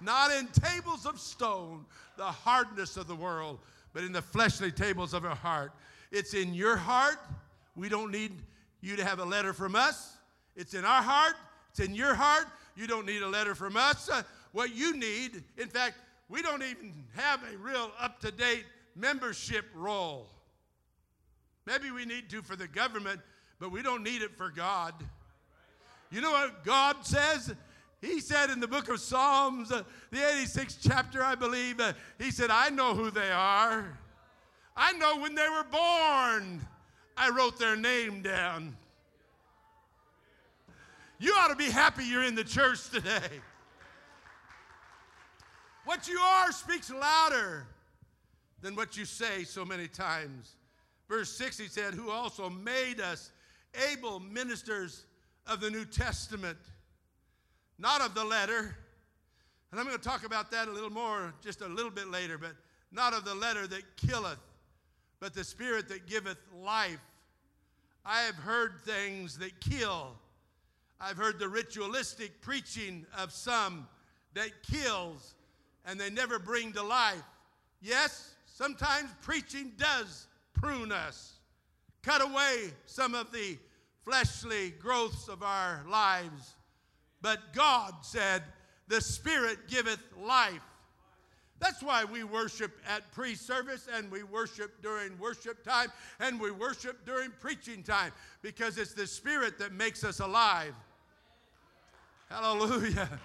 not 0.00 0.30
in 0.30 0.46
tables 0.46 1.04
of 1.04 1.20
stone, 1.20 1.84
the 2.16 2.24
hardness 2.24 2.96
of 2.96 3.06
the 3.06 3.14
world, 3.14 3.58
but 3.92 4.02
in 4.02 4.12
the 4.12 4.22
fleshly 4.22 4.72
tables 4.72 5.12
of 5.12 5.26
our 5.26 5.34
heart. 5.34 5.72
It's 6.10 6.32
in 6.32 6.54
your 6.54 6.74
heart. 6.74 7.18
We 7.76 7.90
don't 7.90 8.10
need 8.10 8.32
you 8.80 8.96
to 8.96 9.04
have 9.04 9.18
a 9.18 9.24
letter 9.24 9.52
from 9.52 9.76
us. 9.76 10.16
It's 10.56 10.72
in 10.72 10.86
our 10.86 11.02
heart. 11.02 11.34
It's 11.70 11.80
in 11.80 11.94
your 11.94 12.14
heart. 12.14 12.46
You 12.74 12.86
don't 12.86 13.04
need 13.04 13.20
a 13.20 13.28
letter 13.28 13.54
from 13.54 13.76
us. 13.76 14.08
Uh, 14.08 14.22
what 14.52 14.74
you 14.74 14.96
need, 14.96 15.44
in 15.58 15.68
fact, 15.68 15.96
we 16.30 16.40
don't 16.40 16.62
even 16.62 16.94
have 17.14 17.42
a 17.52 17.58
real 17.58 17.90
up 18.00 18.20
to 18.20 18.30
date 18.30 18.64
membership 18.96 19.66
roll. 19.74 20.28
Maybe 21.66 21.90
we 21.90 22.06
need 22.06 22.30
to 22.30 22.40
for 22.40 22.56
the 22.56 22.66
government, 22.66 23.20
but 23.60 23.70
we 23.70 23.82
don't 23.82 24.02
need 24.02 24.22
it 24.22 24.34
for 24.36 24.50
God. 24.50 24.94
You 26.10 26.22
know 26.22 26.32
what 26.32 26.64
God 26.64 26.96
says? 27.02 27.54
He 28.00 28.18
said 28.20 28.48
in 28.48 28.58
the 28.58 28.66
book 28.66 28.88
of 28.88 28.98
Psalms, 28.98 29.70
uh, 29.70 29.82
the 30.10 30.16
86th 30.16 30.78
chapter, 30.80 31.22
I 31.22 31.34
believe, 31.34 31.78
uh, 31.78 31.92
He 32.18 32.30
said, 32.30 32.50
I 32.50 32.70
know 32.70 32.94
who 32.94 33.10
they 33.10 33.30
are. 33.30 33.96
I 34.74 34.92
know 34.94 35.18
when 35.18 35.34
they 35.34 35.48
were 35.48 35.66
born. 35.70 36.66
I 37.16 37.28
wrote 37.28 37.58
their 37.58 37.76
name 37.76 38.22
down. 38.22 38.74
You 41.18 41.34
ought 41.38 41.48
to 41.48 41.56
be 41.56 41.68
happy 41.68 42.04
you're 42.04 42.24
in 42.24 42.34
the 42.34 42.44
church 42.44 42.88
today. 42.88 43.28
What 45.84 46.08
you 46.08 46.18
are 46.18 46.50
speaks 46.50 46.90
louder 46.90 47.66
than 48.62 48.74
what 48.74 48.96
you 48.96 49.04
say 49.04 49.44
so 49.44 49.66
many 49.66 49.86
times. 49.86 50.56
Verse 51.10 51.30
6, 51.36 51.58
he 51.58 51.66
said, 51.66 51.92
Who 51.92 52.10
also 52.10 52.48
made 52.48 53.00
us 53.00 53.32
able 53.90 54.20
ministers 54.20 55.04
of 55.46 55.60
the 55.60 55.70
New 55.70 55.84
Testament, 55.84 56.58
not 57.78 58.00
of 58.00 58.14
the 58.14 58.24
letter. 58.24 58.76
And 59.70 59.80
I'm 59.80 59.86
going 59.86 59.98
to 59.98 60.04
talk 60.04 60.24
about 60.24 60.50
that 60.50 60.68
a 60.68 60.70
little 60.70 60.90
more 60.90 61.32
just 61.42 61.60
a 61.60 61.68
little 61.68 61.90
bit 61.90 62.08
later, 62.08 62.38
but 62.38 62.52
not 62.92 63.14
of 63.14 63.24
the 63.24 63.34
letter 63.34 63.66
that 63.66 63.82
killeth, 63.96 64.40
but 65.20 65.34
the 65.34 65.44
spirit 65.44 65.88
that 65.88 66.06
giveth 66.06 66.38
life. 66.54 67.00
I 68.04 68.22
have 68.22 68.36
heard 68.36 68.80
things 68.84 69.38
that 69.38 69.60
kill. 69.60 70.16
I've 71.00 71.16
heard 71.16 71.38
the 71.38 71.48
ritualistic 71.48 72.40
preaching 72.40 73.06
of 73.16 73.32
some 73.32 73.86
that 74.34 74.50
kills 74.62 75.34
and 75.86 75.98
they 75.98 76.10
never 76.10 76.38
bring 76.38 76.72
to 76.72 76.82
life. 76.82 77.22
Yes, 77.80 78.34
sometimes 78.46 79.08
preaching 79.22 79.72
does 79.78 80.26
prune 80.52 80.92
us, 80.92 81.39
cut 82.02 82.22
away 82.22 82.72
some 82.86 83.14
of 83.14 83.32
the 83.32 83.58
fleshly 84.04 84.70
growths 84.70 85.28
of 85.28 85.42
our 85.42 85.84
lives. 85.88 86.56
But 87.22 87.52
God 87.52 87.94
said, 88.02 88.42
The 88.88 89.00
Spirit 89.00 89.68
giveth 89.68 90.00
life. 90.18 90.62
That's 91.60 91.82
why 91.82 92.04
we 92.04 92.24
worship 92.24 92.72
at 92.88 93.12
pre 93.12 93.34
service 93.34 93.86
and 93.94 94.10
we 94.10 94.22
worship 94.22 94.80
during 94.82 95.18
worship 95.18 95.62
time 95.62 95.92
and 96.18 96.40
we 96.40 96.50
worship 96.50 97.04
during 97.04 97.30
preaching 97.38 97.82
time 97.82 98.12
because 98.40 98.78
it's 98.78 98.94
the 98.94 99.06
Spirit 99.06 99.58
that 99.58 99.72
makes 99.72 100.02
us 100.02 100.20
alive. 100.20 100.74
Hallelujah. 102.30 103.20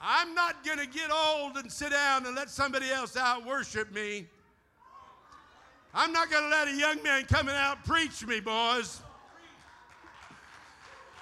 I'm 0.00 0.34
not 0.34 0.64
going 0.64 0.78
to 0.78 0.86
get 0.86 1.12
old 1.12 1.56
and 1.56 1.70
sit 1.70 1.92
down 1.92 2.26
and 2.26 2.34
let 2.34 2.50
somebody 2.50 2.90
else 2.90 3.16
out 3.16 3.46
worship 3.46 3.92
me. 3.92 4.26
I'm 5.94 6.12
not 6.12 6.30
going 6.30 6.44
to 6.44 6.48
let 6.48 6.68
a 6.68 6.74
young 6.74 7.02
man 7.02 7.24
coming 7.24 7.54
out 7.54 7.84
preach 7.84 8.26
me, 8.26 8.40
boys. 8.40 9.00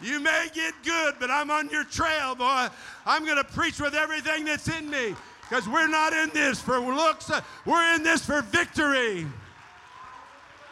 You 0.00 0.20
may 0.20 0.48
get 0.54 0.74
good, 0.84 1.16
but 1.18 1.30
I'm 1.30 1.50
on 1.50 1.68
your 1.68 1.84
trail, 1.84 2.34
boy. 2.34 2.68
I'm 3.04 3.24
going 3.24 3.36
to 3.36 3.44
preach 3.44 3.80
with 3.80 3.94
everything 3.94 4.44
that's 4.44 4.68
in 4.68 4.88
me 4.88 5.14
because 5.42 5.68
we're 5.68 5.88
not 5.88 6.12
in 6.12 6.30
this 6.30 6.60
for 6.60 6.78
looks, 6.78 7.30
we're 7.66 7.94
in 7.94 8.02
this 8.02 8.24
for 8.24 8.40
victory. 8.42 9.26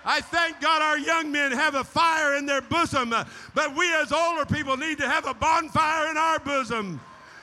I 0.04 0.20
thank 0.20 0.60
God 0.60 0.80
our 0.80 0.98
young 0.98 1.30
men 1.30 1.52
have 1.52 1.74
a 1.74 1.84
fire 1.84 2.36
in 2.36 2.46
their 2.46 2.62
bosom, 2.62 3.12
but 3.54 3.76
we 3.76 3.92
as 3.94 4.12
older 4.12 4.46
people 4.46 4.76
need 4.76 4.98
to 4.98 5.08
have 5.08 5.26
a 5.26 5.34
bonfire 5.34 6.08
in 6.10 6.16
our 6.16 6.38
bosom. 6.38 7.00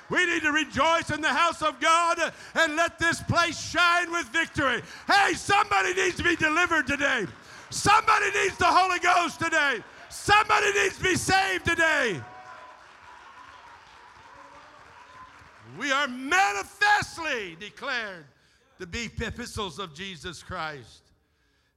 We 0.09 0.25
need 0.25 0.43
to 0.43 0.51
rejoice 0.51 1.09
in 1.09 1.21
the 1.21 1.33
house 1.33 1.62
of 1.62 1.79
God 1.79 2.19
and 2.53 2.75
let 2.75 3.00
this 3.00 3.21
place 3.24 3.59
shine 3.59 4.12
with 4.12 4.25
victory. 4.27 4.81
Hey, 5.07 5.33
somebody 5.33 5.93
needs 5.93 6.15
to 6.17 6.24
be 6.24 6.35
delivered 6.35 6.85
today. 6.85 7.25
Somebody 7.71 8.25
needs 8.31 8.57
the 8.57 8.65
Holy 8.65 9.00
Ghost 9.00 9.39
today. 9.39 9.79
Somebody 10.09 10.71
needs 10.74 10.97
to 10.97 11.03
be 11.03 11.15
saved 11.15 11.65
today. 11.65 12.21
We 15.77 15.91
are 15.91 16.07
manifestly 16.07 17.57
declared 17.59 18.25
to 18.79 18.88
be 18.88 19.05
epistles 19.05 19.79
of 19.79 19.93
Jesus 19.93 20.43
Christ. 20.43 21.03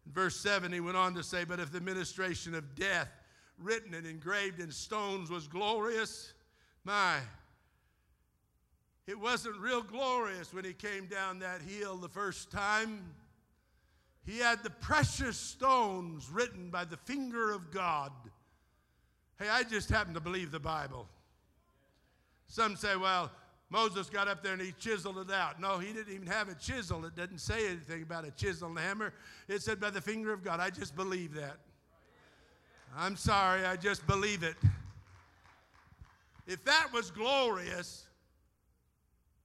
In 0.06 0.12
verse 0.12 0.36
7, 0.36 0.72
he 0.72 0.80
went 0.80 0.96
on 0.96 1.14
to 1.14 1.22
say, 1.22 1.44
But 1.44 1.60
if 1.60 1.72
the 1.72 1.80
ministration 1.80 2.54
of 2.54 2.74
death, 2.74 3.08
written 3.58 3.94
and 3.94 4.06
engraved 4.06 4.60
in 4.60 4.70
stones, 4.70 5.30
was 5.30 5.48
glorious, 5.48 6.32
my, 6.84 7.16
it 9.08 9.18
wasn't 9.18 9.56
real 9.56 9.82
glorious 9.82 10.52
when 10.52 10.66
he 10.66 10.74
came 10.74 11.06
down 11.06 11.38
that 11.38 11.62
hill 11.62 11.96
the 11.96 12.10
first 12.10 12.50
time. 12.50 13.02
He 14.26 14.38
had 14.38 14.62
the 14.62 14.68
precious 14.68 15.38
stones 15.38 16.28
written 16.30 16.68
by 16.68 16.84
the 16.84 16.98
finger 16.98 17.50
of 17.50 17.70
God. 17.70 18.12
Hey, 19.38 19.48
I 19.48 19.62
just 19.62 19.88
happen 19.88 20.12
to 20.12 20.20
believe 20.20 20.50
the 20.50 20.60
Bible. 20.60 21.08
Some 22.48 22.76
say, 22.76 22.96
well, 22.96 23.30
Moses 23.70 24.10
got 24.10 24.28
up 24.28 24.42
there 24.42 24.52
and 24.52 24.60
he 24.60 24.72
chiseled 24.72 25.16
it 25.16 25.30
out. 25.30 25.58
No, 25.58 25.78
he 25.78 25.94
didn't 25.94 26.12
even 26.12 26.26
have 26.26 26.50
a 26.50 26.54
chisel. 26.54 27.06
It 27.06 27.16
doesn't 27.16 27.40
say 27.40 27.66
anything 27.66 28.02
about 28.02 28.26
a 28.26 28.30
chisel 28.32 28.68
and 28.68 28.76
a 28.76 28.82
hammer. 28.82 29.14
It 29.48 29.62
said 29.62 29.80
by 29.80 29.88
the 29.88 30.02
finger 30.02 30.34
of 30.34 30.44
God. 30.44 30.60
I 30.60 30.68
just 30.68 30.94
believe 30.94 31.32
that. 31.32 31.56
I'm 32.94 33.16
sorry, 33.16 33.64
I 33.64 33.76
just 33.76 34.06
believe 34.06 34.42
it. 34.42 34.56
If 36.46 36.62
that 36.66 36.88
was 36.92 37.10
glorious, 37.10 38.07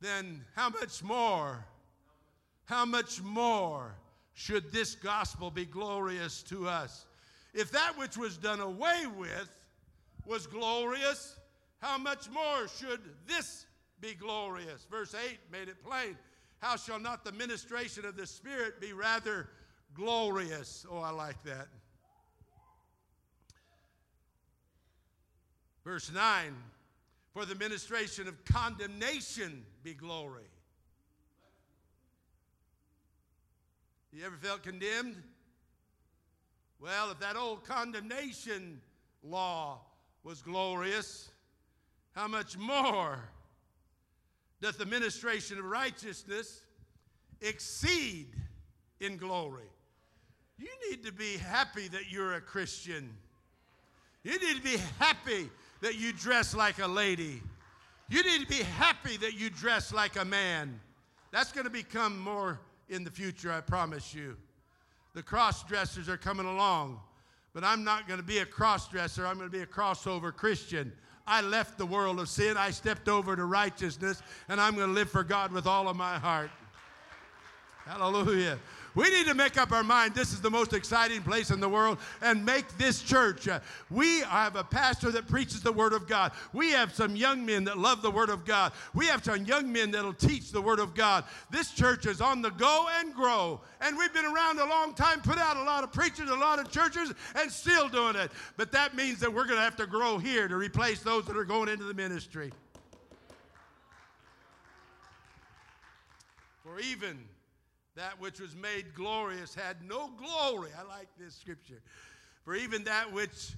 then 0.03 0.43
how 0.55 0.69
much 0.69 1.01
more, 1.01 1.65
how 2.65 2.85
much 2.85 3.21
more 3.21 3.95
should 4.33 4.71
this 4.71 4.95
gospel 4.95 5.49
be 5.49 5.65
glorious 5.65 6.43
to 6.43 6.67
us? 6.67 7.05
If 7.53 7.71
that 7.71 7.97
which 7.97 8.17
was 8.17 8.37
done 8.37 8.59
away 8.59 9.05
with 9.17 9.49
was 10.25 10.47
glorious, 10.47 11.39
how 11.79 11.97
much 11.97 12.29
more 12.29 12.67
should 12.79 12.99
this 13.27 13.65
be 14.01 14.13
glorious? 14.13 14.85
Verse 14.89 15.15
8 15.15 15.37
made 15.51 15.69
it 15.69 15.83
plain. 15.83 16.17
How 16.59 16.75
shall 16.75 16.99
not 16.99 17.23
the 17.23 17.31
ministration 17.31 18.05
of 18.05 18.15
the 18.15 18.25
Spirit 18.25 18.81
be 18.81 18.93
rather 18.93 19.49
glorious? 19.93 20.85
Oh, 20.89 20.99
I 20.99 21.11
like 21.11 21.41
that. 21.43 21.67
Verse 25.83 26.11
9 26.11 26.55
For 27.33 27.45
the 27.45 27.55
ministration 27.55 28.27
of 28.27 28.45
condemnation 28.45 29.65
be 29.83 29.95
glory. 29.95 30.43
You 34.11 34.23
ever 34.25 34.35
felt 34.35 34.61
condemned? 34.61 35.15
Well, 36.79 37.09
if 37.09 37.19
that 37.19 37.35
old 37.35 37.63
condemnation 37.63 38.79
law 39.23 39.81
was 40.23 40.43
glorious, 40.43 41.31
how 42.11 42.27
much 42.27 42.55
more 42.55 43.19
doth 44.61 44.77
the 44.77 44.85
ministration 44.85 45.57
of 45.57 45.65
righteousness 45.65 46.61
exceed 47.41 48.27
in 48.99 49.17
glory? 49.17 49.63
You 50.59 50.67
need 50.87 51.03
to 51.03 51.11
be 51.11 51.37
happy 51.37 51.87
that 51.87 52.11
you're 52.11 52.33
a 52.33 52.41
Christian. 52.41 53.09
You 54.23 54.33
need 54.33 54.57
to 54.57 54.61
be 54.61 54.77
happy 54.99 55.49
that 55.83 55.99
you 55.99 56.13
dress 56.13 56.55
like 56.55 56.79
a 56.79 56.87
lady. 56.87 57.41
You 58.07 58.23
need 58.23 58.39
to 58.39 58.47
be 58.47 58.63
happy 58.63 59.17
that 59.17 59.33
you 59.33 59.49
dress 59.49 59.93
like 59.93 60.15
a 60.15 60.23
man. 60.23 60.79
That's 61.31 61.51
going 61.51 61.65
to 61.65 61.69
become 61.69 62.17
more 62.17 62.61
in 62.87 63.03
the 63.03 63.11
future, 63.11 63.51
I 63.51 63.59
promise 63.59 64.13
you. 64.13 64.37
The 65.13 65.21
cross 65.21 65.61
dressers 65.65 66.07
are 66.07 66.15
coming 66.15 66.45
along, 66.45 67.01
but 67.53 67.65
I'm 67.65 67.83
not 67.83 68.07
going 68.07 68.19
to 68.19 68.25
be 68.25 68.37
a 68.37 68.45
cross 68.45 68.87
dresser. 68.87 69.27
I'm 69.27 69.37
going 69.37 69.49
to 69.49 69.55
be 69.55 69.63
a 69.63 69.65
crossover 69.65 70.33
Christian. 70.33 70.93
I 71.27 71.41
left 71.41 71.77
the 71.77 71.85
world 71.85 72.17
of 72.21 72.29
sin. 72.29 72.55
I 72.55 72.71
stepped 72.71 73.09
over 73.09 73.35
to 73.35 73.43
righteousness, 73.43 74.23
and 74.47 74.61
I'm 74.61 74.75
going 74.75 74.87
to 74.87 74.93
live 74.93 75.09
for 75.09 75.25
God 75.25 75.51
with 75.51 75.67
all 75.67 75.89
of 75.89 75.97
my 75.97 76.17
heart. 76.17 76.49
Hallelujah. 77.85 78.57
We 78.95 79.09
need 79.09 79.25
to 79.25 79.33
make 79.33 79.57
up 79.57 79.71
our 79.71 79.83
mind 79.83 80.13
this 80.13 80.33
is 80.33 80.41
the 80.41 80.51
most 80.51 80.73
exciting 80.73 81.23
place 81.23 81.49
in 81.49 81.59
the 81.59 81.69
world 81.69 81.97
and 82.21 82.45
make 82.45 82.77
this 82.77 83.01
church. 83.01 83.47
Uh, 83.47 83.59
we 83.89 84.19
have 84.21 84.55
a 84.55 84.63
pastor 84.63 85.09
that 85.11 85.27
preaches 85.27 85.61
the 85.61 85.71
Word 85.71 85.93
of 85.93 86.07
God. 86.07 86.31
We 86.53 86.71
have 86.71 86.93
some 86.93 87.15
young 87.15 87.43
men 87.45 87.63
that 87.63 87.77
love 87.77 88.03
the 88.03 88.11
Word 88.11 88.29
of 88.29 88.45
God. 88.45 88.71
We 88.93 89.07
have 89.07 89.23
some 89.23 89.45
young 89.45 89.71
men 89.71 89.91
that'll 89.91 90.13
teach 90.13 90.51
the 90.51 90.61
Word 90.61 90.79
of 90.79 90.93
God. 90.93 91.23
This 91.49 91.71
church 91.71 92.05
is 92.05 92.21
on 92.21 92.43
the 92.43 92.51
go 92.51 92.87
and 92.99 93.13
grow. 93.15 93.61
And 93.81 93.97
we've 93.97 94.13
been 94.13 94.25
around 94.25 94.59
a 94.59 94.65
long 94.65 94.93
time, 94.93 95.21
put 95.21 95.39
out 95.39 95.57
a 95.57 95.63
lot 95.63 95.83
of 95.83 95.91
preachers, 95.91 96.29
a 96.29 96.35
lot 96.35 96.59
of 96.59 96.71
churches, 96.71 97.13
and 97.35 97.51
still 97.51 97.89
doing 97.89 98.15
it. 98.15 98.31
But 98.57 98.71
that 98.73 98.95
means 98.95 99.19
that 99.21 99.33
we're 99.33 99.45
going 99.45 99.57
to 99.57 99.63
have 99.63 99.75
to 99.77 99.87
grow 99.87 100.19
here 100.19 100.47
to 100.47 100.55
replace 100.55 100.99
those 100.99 101.25
that 101.25 101.35
are 101.35 101.45
going 101.45 101.67
into 101.67 101.85
the 101.85 101.95
ministry. 101.95 102.51
For 106.63 106.79
even 106.79 107.17
that 107.95 108.19
which 108.19 108.39
was 108.39 108.55
made 108.55 108.93
glorious 108.95 109.53
had 109.53 109.77
no 109.87 110.09
glory. 110.17 110.69
I 110.77 110.83
like 110.83 111.07
this 111.19 111.35
scripture. 111.35 111.81
For 112.43 112.55
even 112.55 112.85
that 112.85 113.13
which 113.13 113.53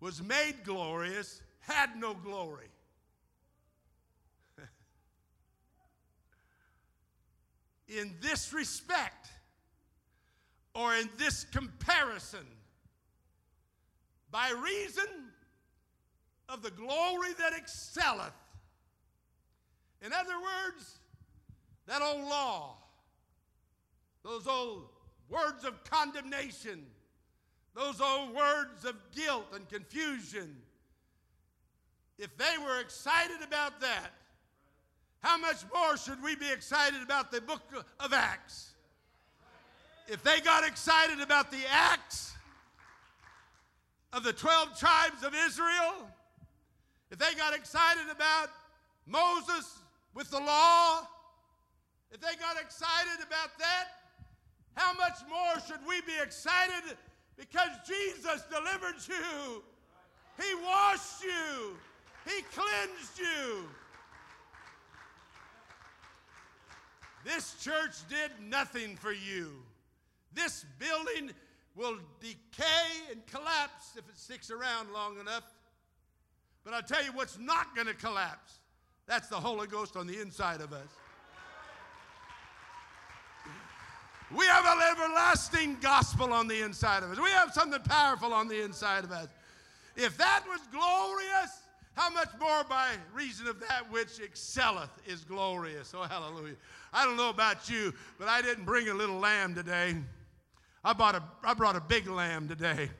was 0.00 0.22
made 0.22 0.64
glorious 0.64 1.40
had 1.60 1.96
no 1.96 2.14
glory. 2.14 2.68
in 7.88 8.14
this 8.20 8.52
respect, 8.52 9.28
or 10.74 10.94
in 10.94 11.08
this 11.18 11.44
comparison, 11.44 12.46
by 14.30 14.50
reason 14.50 15.04
of 16.48 16.62
the 16.62 16.70
glory 16.70 17.32
that 17.38 17.52
excelleth. 17.52 18.32
In 20.00 20.12
other 20.12 20.34
words, 20.40 20.98
that 21.86 22.00
old 22.02 22.24
law 22.28 22.81
those 24.24 24.46
old 24.46 24.84
words 25.28 25.64
of 25.64 25.82
condemnation, 25.84 26.84
those 27.74 28.00
old 28.00 28.34
words 28.34 28.84
of 28.84 28.94
guilt 29.14 29.46
and 29.54 29.68
confusion, 29.68 30.56
if 32.18 32.36
they 32.36 32.56
were 32.58 32.80
excited 32.80 33.42
about 33.42 33.80
that, 33.80 34.12
how 35.22 35.38
much 35.38 35.64
more 35.72 35.96
should 35.96 36.22
we 36.22 36.36
be 36.36 36.50
excited 36.50 37.00
about 37.02 37.30
the 37.30 37.40
book 37.40 37.62
of 38.00 38.12
Acts? 38.12 38.72
If 40.08 40.22
they 40.22 40.40
got 40.40 40.66
excited 40.66 41.20
about 41.20 41.50
the 41.50 41.62
acts 41.70 42.32
of 44.12 44.24
the 44.24 44.32
12 44.32 44.78
tribes 44.78 45.22
of 45.22 45.32
Israel, 45.34 46.08
if 47.10 47.18
they 47.18 47.34
got 47.34 47.54
excited 47.54 48.10
about 48.10 48.48
Moses 49.06 49.78
with 50.14 50.30
the 50.30 50.40
law, 50.40 51.06
if 52.10 52.20
they 52.20 52.34
got 52.38 52.60
excited 52.60 53.24
about 53.26 53.56
that, 53.58 54.01
how 54.74 54.92
much 54.94 55.18
more 55.28 55.60
should 55.66 55.86
we 55.86 56.00
be 56.02 56.18
excited 56.22 56.96
because 57.36 57.70
Jesus 57.86 58.42
delivered 58.50 58.96
you? 59.08 59.62
He 60.40 60.54
washed 60.64 61.22
you, 61.22 61.76
He 62.24 62.42
cleansed 62.54 63.18
you. 63.18 63.68
This 67.24 67.54
church 67.62 68.08
did 68.08 68.30
nothing 68.40 68.96
for 68.96 69.12
you. 69.12 69.52
This 70.34 70.64
building 70.78 71.30
will 71.76 71.96
decay 72.20 73.10
and 73.10 73.24
collapse 73.26 73.92
if 73.96 74.08
it 74.08 74.18
sticks 74.18 74.50
around 74.50 74.92
long 74.92 75.20
enough. 75.20 75.44
But 76.64 76.74
I'll 76.74 76.82
tell 76.82 77.04
you 77.04 77.12
what's 77.12 77.38
not 77.38 77.74
going 77.74 77.86
to 77.86 77.94
collapse. 77.94 78.58
That's 79.06 79.28
the 79.28 79.36
Holy 79.36 79.66
Ghost 79.66 79.96
on 79.96 80.06
the 80.06 80.20
inside 80.20 80.60
of 80.60 80.72
us. 80.72 80.88
We 84.36 84.46
have 84.46 84.64
an 84.64 84.78
everlasting 84.92 85.76
gospel 85.80 86.32
on 86.32 86.48
the 86.48 86.62
inside 86.62 87.02
of 87.02 87.10
us. 87.10 87.18
We 87.18 87.30
have 87.30 87.52
something 87.52 87.80
powerful 87.82 88.32
on 88.32 88.48
the 88.48 88.62
inside 88.62 89.04
of 89.04 89.12
us. 89.12 89.28
If 89.94 90.16
that 90.16 90.44
was 90.48 90.60
glorious, 90.70 91.60
how 91.94 92.08
much 92.10 92.28
more 92.40 92.64
by 92.64 92.92
reason 93.12 93.46
of 93.46 93.60
that 93.60 93.90
which 93.90 94.20
excelleth 94.24 94.90
is 95.06 95.24
glorious? 95.24 95.92
Oh, 95.94 96.02
hallelujah. 96.02 96.56
I 96.92 97.04
don't 97.04 97.16
know 97.16 97.28
about 97.28 97.68
you, 97.68 97.92
but 98.18 98.28
I 98.28 98.40
didn't 98.40 98.64
bring 98.64 98.88
a 98.88 98.94
little 98.94 99.18
lamb 99.18 99.54
today. 99.54 99.96
I, 100.82 100.94
bought 100.94 101.14
a, 101.14 101.22
I 101.44 101.52
brought 101.52 101.76
a 101.76 101.80
big 101.80 102.08
lamb 102.08 102.48
today. 102.48 102.90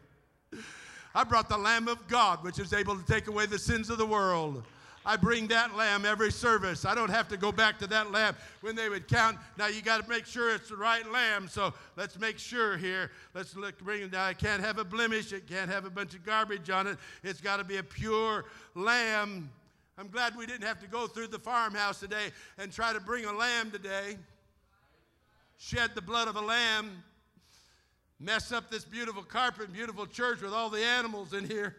I 1.14 1.24
brought 1.24 1.48
the 1.48 1.58
Lamb 1.58 1.88
of 1.88 2.06
God, 2.08 2.42
which 2.42 2.58
is 2.58 2.72
able 2.72 2.96
to 2.96 3.04
take 3.04 3.26
away 3.26 3.46
the 3.46 3.58
sins 3.58 3.90
of 3.90 3.98
the 3.98 4.06
world. 4.06 4.64
I 5.04 5.16
bring 5.16 5.48
that 5.48 5.76
lamb 5.76 6.04
every 6.04 6.30
service. 6.30 6.84
I 6.84 6.94
don't 6.94 7.10
have 7.10 7.28
to 7.28 7.36
go 7.36 7.50
back 7.50 7.78
to 7.80 7.86
that 7.88 8.12
lamb 8.12 8.36
when 8.60 8.76
they 8.76 8.88
would 8.88 9.08
count. 9.08 9.36
Now 9.58 9.66
you 9.66 9.82
got 9.82 10.02
to 10.02 10.08
make 10.08 10.26
sure 10.26 10.54
it's 10.54 10.68
the 10.68 10.76
right 10.76 11.10
lamb. 11.10 11.48
So 11.48 11.74
let's 11.96 12.18
make 12.18 12.38
sure 12.38 12.76
here. 12.76 13.10
Let's 13.34 13.56
look. 13.56 13.78
Bring 13.78 14.02
it 14.02 14.12
down. 14.12 14.30
It 14.30 14.38
can't 14.38 14.62
have 14.62 14.78
a 14.78 14.84
blemish. 14.84 15.32
It 15.32 15.48
can't 15.48 15.70
have 15.70 15.84
a 15.84 15.90
bunch 15.90 16.14
of 16.14 16.24
garbage 16.24 16.70
on 16.70 16.86
it. 16.86 16.98
It's 17.24 17.40
got 17.40 17.56
to 17.56 17.64
be 17.64 17.78
a 17.78 17.82
pure 17.82 18.44
lamb. 18.74 19.50
I'm 19.98 20.08
glad 20.08 20.36
we 20.36 20.46
didn't 20.46 20.66
have 20.66 20.80
to 20.80 20.86
go 20.86 21.06
through 21.06 21.28
the 21.28 21.38
farmhouse 21.38 22.00
today 22.00 22.30
and 22.58 22.72
try 22.72 22.92
to 22.92 23.00
bring 23.00 23.24
a 23.24 23.32
lamb 23.32 23.70
today. 23.70 24.16
Shed 25.58 25.90
the 25.94 26.02
blood 26.02 26.28
of 26.28 26.36
a 26.36 26.40
lamb. 26.40 27.02
Mess 28.18 28.52
up 28.52 28.70
this 28.70 28.84
beautiful 28.84 29.22
carpet, 29.22 29.72
beautiful 29.72 30.06
church 30.06 30.40
with 30.40 30.52
all 30.52 30.70
the 30.70 30.82
animals 30.82 31.32
in 31.32 31.44
here. 31.48 31.76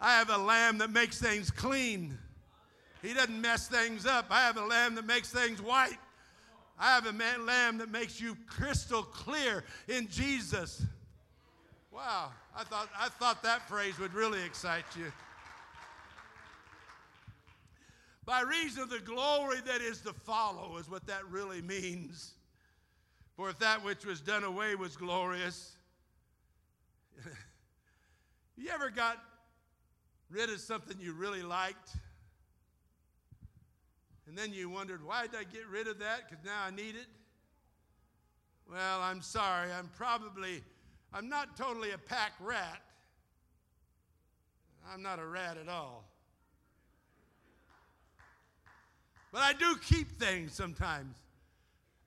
I 0.00 0.18
have 0.18 0.30
a 0.30 0.38
lamb 0.38 0.78
that 0.78 0.90
makes 0.90 1.18
things 1.18 1.50
clean. 1.50 2.18
He 3.02 3.14
doesn't 3.14 3.40
mess 3.40 3.68
things 3.68 4.06
up. 4.06 4.26
I 4.30 4.40
have 4.40 4.56
a 4.56 4.64
lamb 4.64 4.94
that 4.94 5.06
makes 5.06 5.30
things 5.30 5.60
white. 5.60 5.98
I 6.78 6.94
have 6.94 7.06
a 7.06 7.12
man, 7.12 7.46
lamb 7.46 7.78
that 7.78 7.90
makes 7.90 8.20
you 8.20 8.36
crystal 8.46 9.02
clear 9.02 9.64
in 9.88 10.08
Jesus. 10.08 10.82
Wow, 11.92 12.32
I 12.56 12.64
thought, 12.64 12.88
I 12.98 13.08
thought 13.08 13.42
that 13.44 13.68
phrase 13.68 13.98
would 13.98 14.14
really 14.14 14.42
excite 14.42 14.84
you. 14.96 15.12
By 18.24 18.40
reason 18.40 18.82
of 18.82 18.90
the 18.90 19.00
glory 19.00 19.58
that 19.66 19.80
is 19.80 20.00
to 20.00 20.12
follow, 20.12 20.78
is 20.78 20.88
what 20.88 21.06
that 21.06 21.24
really 21.30 21.60
means. 21.60 22.32
For 23.36 23.50
if 23.50 23.58
that 23.58 23.84
which 23.84 24.06
was 24.06 24.20
done 24.20 24.44
away 24.44 24.74
was 24.74 24.96
glorious, 24.96 25.76
you 28.56 28.70
ever 28.70 28.90
got 28.90 29.22
rid 30.34 30.50
of 30.50 30.60
something 30.60 30.96
you 31.00 31.12
really 31.12 31.42
liked? 31.42 31.90
And 34.26 34.36
then 34.36 34.52
you 34.52 34.68
wondered, 34.68 35.04
why 35.04 35.22
did 35.22 35.36
I 35.36 35.44
get 35.44 35.66
rid 35.70 35.86
of 35.86 36.00
that? 36.00 36.28
Because 36.28 36.44
now 36.44 36.64
I 36.66 36.70
need 36.70 36.96
it? 36.96 37.06
Well, 38.70 39.00
I'm 39.00 39.22
sorry. 39.22 39.70
I'm 39.72 39.88
probably, 39.96 40.62
I'm 41.12 41.28
not 41.28 41.56
totally 41.56 41.92
a 41.92 41.98
pack 41.98 42.32
rat. 42.40 42.80
I'm 44.92 45.02
not 45.02 45.18
a 45.18 45.26
rat 45.26 45.56
at 45.56 45.68
all. 45.68 46.04
But 49.32 49.42
I 49.42 49.52
do 49.52 49.76
keep 49.76 50.18
things 50.18 50.52
sometimes. 50.52 51.16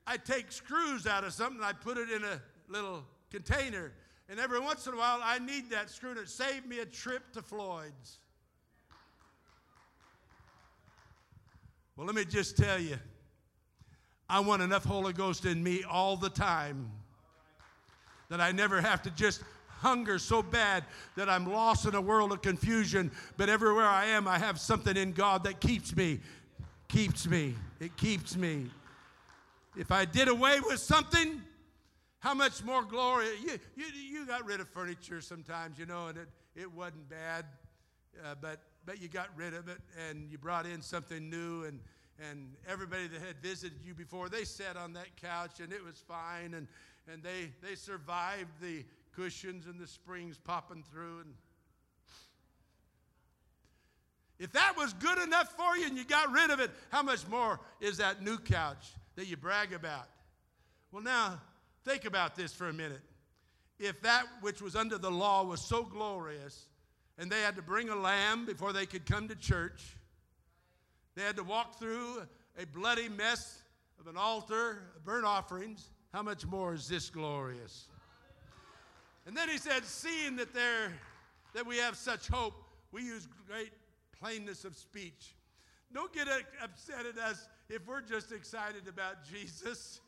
I 0.06 0.18
take 0.18 0.52
screws 0.52 1.06
out 1.06 1.24
of 1.24 1.34
something, 1.34 1.62
I 1.62 1.74
put 1.74 1.98
it 1.98 2.10
in 2.10 2.24
a 2.24 2.42
little 2.70 3.04
container, 3.30 3.92
and 4.30 4.40
every 4.40 4.60
once 4.60 4.88
in 4.88 4.94
a 4.94 4.98
while 4.98 5.20
I 5.24 5.40
need 5.40 5.70
that 5.72 5.90
screw 5.90 6.14
to 6.16 6.28
save 6.28 6.66
me 6.66 6.80
a 6.80 6.86
trip 6.86 7.32
to 7.34 7.42
Floyd's. 7.42 8.20
Well, 11.96 12.06
let 12.06 12.16
me 12.16 12.26
just 12.26 12.58
tell 12.58 12.80
you, 12.80 12.98
I 14.30 14.40
want 14.42 14.62
enough 14.62 14.86
Holy 14.86 15.14
Ghost 15.14 15.46
in 15.46 15.64
me 15.64 15.84
all 15.84 16.18
the 16.18 16.30
time 16.30 16.92
that 18.30 18.42
I 18.42 18.52
never 18.52 18.82
have 18.82 19.02
to 19.04 19.10
just 19.12 19.42
hunger 19.80 20.20
so 20.20 20.42
bad 20.42 20.84
that 21.16 21.30
I'm 21.30 21.52
lost 21.52 21.86
in 21.86 21.96
a 21.96 22.02
world 22.02 22.32
of 22.32 22.42
confusion. 22.42 23.12
But 23.38 23.50
everywhere 23.50 23.86
I 23.86 24.06
am, 24.08 24.28
I 24.28 24.38
have 24.38 24.60
something 24.60 24.98
in 24.98 25.14
God 25.14 25.44
that 25.46 25.60
keeps 25.60 25.96
me, 25.96 26.20
keeps 26.88 27.28
me, 27.28 27.56
it 27.80 27.96
keeps 27.96 28.36
me. 28.36 28.70
If 29.78 29.92
I 29.92 30.06
did 30.06 30.28
away 30.28 30.60
with 30.60 30.80
something, 30.80 31.42
how 32.20 32.34
much 32.34 32.64
more 32.64 32.84
glory? 32.84 33.28
You, 33.44 33.60
you, 33.76 33.86
you 34.12 34.26
got 34.26 34.46
rid 34.46 34.60
of 34.60 34.68
furniture 34.70 35.22
sometimes, 35.22 35.78
you 35.78 35.86
know, 35.86 36.08
and 36.08 36.18
it, 36.18 36.28
it 36.56 36.72
wasn't 36.72 37.10
bad, 37.10 37.46
uh, 38.26 38.36
but, 38.42 38.62
but 38.86 39.02
you 39.02 39.08
got 39.08 39.30
rid 39.36 39.54
of 39.54 39.68
it 39.68 39.78
and 40.10 40.30
you 40.32 40.38
brought 40.38 40.66
in 40.66 40.82
something 40.82 41.30
new, 41.30 41.66
and, 41.66 41.80
and 42.30 42.54
everybody 42.68 43.08
that 43.08 43.22
had 43.22 43.38
visited 43.42 43.80
you 43.86 43.94
before, 43.94 44.30
they 44.30 44.44
sat 44.44 44.76
on 44.76 44.94
that 44.94 45.16
couch 45.22 45.60
and 45.60 45.72
it 45.72 45.84
was 45.84 46.04
fine, 46.08 46.56
and, 46.56 46.68
and 47.12 47.22
they, 47.22 47.52
they 47.62 47.76
survived 47.76 48.50
the 48.62 48.84
cushions 49.16 49.68
and 49.68 49.80
the 49.80 49.88
springs 49.88 50.38
popping 50.38 50.84
through. 50.92 51.20
And 51.20 51.34
if 54.40 54.52
that 54.54 54.74
was 54.78 54.94
good 54.94 55.20
enough 55.20 55.54
for 55.56 55.78
you 55.78 55.88
and 55.88 55.98
you 55.98 56.04
got 56.04 56.32
rid 56.32 56.52
of 56.52 56.60
it, 56.60 56.72
how 56.90 57.04
much 57.04 57.28
more 57.28 57.60
is 57.80 57.98
that 57.98 58.24
new 58.24 58.38
couch 58.38 58.88
that 59.16 59.28
you 59.28 59.38
brag 59.38 59.74
about? 59.74 60.08
Well, 60.92 61.04
now, 61.04 61.42
think 61.88 62.04
about 62.04 62.36
this 62.36 62.54
for 62.54 62.68
a 62.68 62.74
minute. 62.74 63.02
If 63.80 64.02
that 64.02 64.26
which 64.42 64.62
was 64.62 64.76
under 64.76 64.98
the 64.98 65.10
law 65.10 65.46
was 65.46 65.62
so 65.62 65.84
glorious, 65.84 66.66
and 67.18 67.32
they 67.32 67.42
had 67.42 67.56
to 67.56 67.62
bring 67.62 67.90
a 67.90 67.96
lamb 67.96 68.46
before 68.46 68.74
they 68.74 68.86
could 68.86 69.06
come 69.06 69.30
to 69.30 69.36
church, 69.36 69.96
they 71.16 71.24
had 71.24 71.38
to 71.38 71.44
walk 71.44 71.80
through 71.80 72.24
a 72.62 72.66
bloody 72.66 73.08
mess 73.08 73.62
of 74.00 74.08
an 74.08 74.18
altar, 74.18 74.82
burnt 75.06 75.26
offerings, 75.26 75.90
how 76.14 76.22
much 76.22 76.46
more 76.46 76.74
is 76.74 76.88
this 76.90 77.10
glorious? 77.10 77.88
And 79.26 79.36
then 79.36 79.48
he 79.48 79.58
said, 79.58 79.86
seeing 79.86 80.36
that 80.38 80.54
there 80.54 80.94
that 81.54 81.66
we 81.66 81.78
have 81.78 81.96
such 81.96 82.28
hope, 82.28 82.54
we 82.92 83.04
use 83.04 83.28
great 83.48 83.72
plainness 84.20 84.66
of 84.66 84.76
speech. 84.76 85.36
Don't 85.94 86.12
get 86.14 86.28
upset 86.62 87.06
at 87.06 87.18
us 87.18 87.48
if 87.70 87.88
we're 87.88 88.02
just 88.02 88.32
excited 88.32 88.88
about 88.88 89.24
Jesus. 89.24 90.02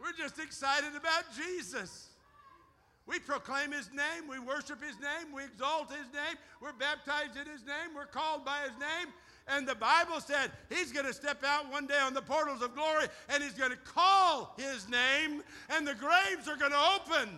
We're 0.00 0.12
just 0.12 0.38
excited 0.38 0.96
about 0.96 1.24
Jesus. 1.36 2.08
We 3.06 3.18
proclaim 3.18 3.72
his 3.72 3.90
name, 3.92 4.28
we 4.28 4.38
worship 4.38 4.82
his 4.82 4.94
name, 5.00 5.34
we 5.34 5.44
exalt 5.44 5.90
his 5.90 6.06
name, 6.12 6.36
we're 6.62 6.72
baptized 6.72 7.36
in 7.36 7.50
his 7.50 7.66
name, 7.66 7.94
we're 7.94 8.06
called 8.06 8.44
by 8.44 8.60
his 8.62 8.78
name. 8.78 9.12
And 9.48 9.66
the 9.66 9.74
Bible 9.74 10.20
said 10.20 10.52
he's 10.68 10.92
going 10.92 11.06
to 11.06 11.12
step 11.12 11.42
out 11.44 11.70
one 11.72 11.86
day 11.86 11.98
on 11.98 12.14
the 12.14 12.22
portals 12.22 12.62
of 12.62 12.74
glory 12.74 13.06
and 13.28 13.42
he's 13.42 13.54
going 13.54 13.72
to 13.72 13.76
call 13.76 14.54
his 14.56 14.88
name, 14.88 15.42
and 15.70 15.86
the 15.86 15.94
graves 15.94 16.46
are 16.46 16.56
going 16.56 16.70
to 16.70 16.90
open. 16.94 17.28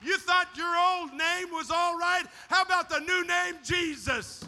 You 0.00 0.16
thought 0.18 0.48
your 0.56 0.76
old 0.76 1.10
name 1.10 1.50
was 1.50 1.70
all 1.70 1.98
right? 1.98 2.24
How 2.48 2.62
about 2.62 2.88
the 2.88 3.00
new 3.00 3.26
name, 3.26 3.56
Jesus? 3.64 4.44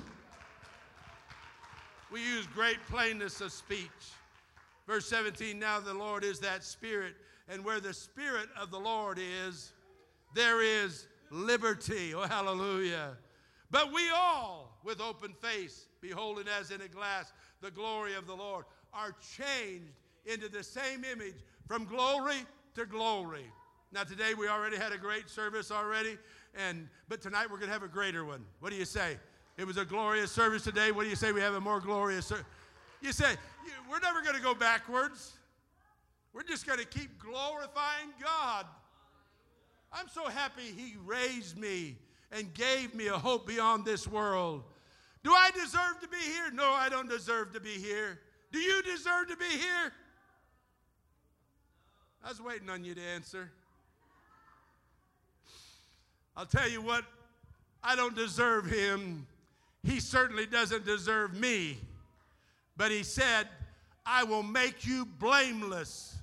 We 2.12 2.23
use 2.23 2.47
great 2.55 2.79
plainness 2.88 3.40
of 3.40 3.53
speech. 3.53 3.90
Verse 4.87 5.09
17 5.09 5.59
Now 5.59 5.81
the 5.81 5.94
Lord 5.94 6.25
is 6.25 6.38
that 6.40 6.64
Spirit, 6.64 7.14
and 7.49 7.64
where 7.64 7.81
the 7.81 7.94
Spirit 7.94 8.49
of 8.61 8.70
the 8.70 8.79
Lord 8.79 9.18
is, 9.18 9.72
there 10.35 10.62
is 10.62 11.07
liberty. 11.31 12.14
Oh, 12.14 12.22
hallelujah. 12.22 13.16
But 13.70 13.92
we 13.92 14.09
all, 14.11 14.79
with 14.85 15.01
open 15.01 15.33
face, 15.33 15.87
beholding 16.01 16.46
as 16.49 16.70
in 16.70 16.81
a 16.81 16.88
glass 16.88 17.33
the 17.61 17.70
glory 17.70 18.14
of 18.14 18.27
the 18.27 18.35
Lord, 18.35 18.64
are 18.92 19.14
changed 19.37 19.92
into 20.25 20.49
the 20.49 20.62
same 20.62 21.05
image 21.05 21.35
from 21.66 21.85
glory 21.85 22.46
to 22.75 22.87
glory. 22.87 23.44
Now 23.92 24.05
today 24.05 24.35
we 24.35 24.49
already 24.49 24.77
had 24.77 24.92
a 24.92 24.99
great 24.99 25.29
service 25.29 25.70
already, 25.70 26.18
and 26.55 26.88
but 27.09 27.20
tonight 27.20 27.46
we're 27.51 27.59
going 27.59 27.68
to 27.68 27.72
have 27.72 27.83
a 27.83 27.88
greater 27.88 28.25
one. 28.25 28.44
What 28.61 28.70
do 28.70 28.77
you 28.77 28.85
say? 28.85 29.18
It 29.57 29.66
was 29.66 29.79
a 29.79 29.85
glorious 29.85 30.31
service 30.31 30.64
today. 30.64 30.92
What 30.92 31.05
do 31.05 31.09
you 31.09 31.16
say? 31.16 31.33
We 31.33 31.40
have 31.40 31.55
a 31.55 31.61
more 31.61 31.81
glorious 31.81 32.27
service. 32.27 32.44
You 33.00 33.12
say, 33.12 33.35
we're 33.90 34.00
never 34.00 34.22
going 34.22 34.37
to 34.37 34.42
go 34.42 34.54
backwards. 34.54 35.32
We're 36.32 36.42
just 36.42 36.66
going 36.66 36.78
to 36.78 36.87
keep 36.87 37.18
glorifying 37.18 38.11
God. 38.22 38.66
I'm 39.92 40.09
so 40.09 40.28
happy 40.28 40.62
He 40.76 40.96
raised 41.04 41.56
me 41.56 41.96
and 42.32 42.52
gave 42.54 42.94
me 42.94 43.06
a 43.06 43.16
hope 43.16 43.46
beyond 43.46 43.85
this 43.85 44.06
world. 44.06 44.64
Do 45.22 45.32
I 45.32 45.50
deserve 45.52 46.00
to 46.02 46.09
be 46.09 46.18
here? 46.18 46.50
No, 46.52 46.70
I 46.70 46.88
don't 46.88 47.09
deserve 47.09 47.52
to 47.54 47.61
be 47.61 47.70
here. 47.70 48.20
Do 48.52 48.59
you 48.59 48.82
deserve 48.82 49.28
to 49.28 49.37
be 49.37 49.44
here? 49.44 49.92
I 52.24 52.28
was 52.28 52.40
waiting 52.40 52.68
on 52.70 52.85
you 52.85 52.94
to 52.94 53.02
answer. 53.02 53.50
I'll 56.37 56.46
tell 56.46 56.68
you 56.68 56.82
what, 56.82 57.04
I 57.82 57.96
don't 57.96 58.14
deserve 58.14 58.66
him. 58.66 59.26
He 59.82 60.00
certainly 60.00 60.44
doesn't 60.44 60.85
deserve 60.85 61.35
me. 61.38 61.78
But 62.77 62.91
he 62.91 63.03
said, 63.03 63.49
I 64.05 64.25
will 64.25 64.43
make 64.43 64.87
you 64.87 65.05
blameless. 65.05 66.17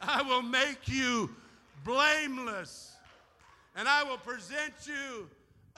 I 0.00 0.22
will 0.22 0.42
make 0.42 0.86
you 0.86 1.30
blameless. 1.84 2.94
And 3.74 3.88
I 3.88 4.04
will 4.04 4.18
present 4.18 4.74
you 4.86 5.28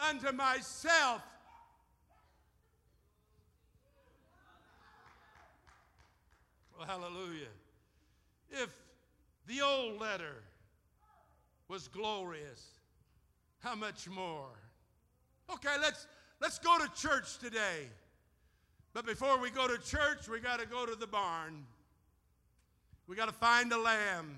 unto 0.09 0.33
myself. 0.33 1.23
Well, 6.77 6.87
hallelujah. 6.87 7.49
If 8.51 8.71
the 9.47 9.61
old 9.61 10.01
letter 10.01 10.43
was 11.69 11.89
glorious, 11.89 12.67
how 13.61 13.75
much 13.75 14.09
more? 14.09 14.49
Okay, 15.55 15.77
let's 15.81 16.07
let's 16.41 16.59
go 16.59 16.79
to 16.79 16.89
church 16.95 17.39
today. 17.39 17.89
But 18.93 19.07
before 19.07 19.39
we 19.39 19.51
go 19.51 19.69
to 19.69 19.79
church, 19.79 20.29
we 20.29 20.41
got 20.41 20.61
to 20.61 20.67
go 20.67 20.85
to 20.85 20.97
the 20.97 21.07
barn. 21.07 21.65
We 23.07 23.17
got 23.17 23.27
to 23.27 23.35
find 23.35 23.73
a 23.73 23.79
lamb. 23.79 24.37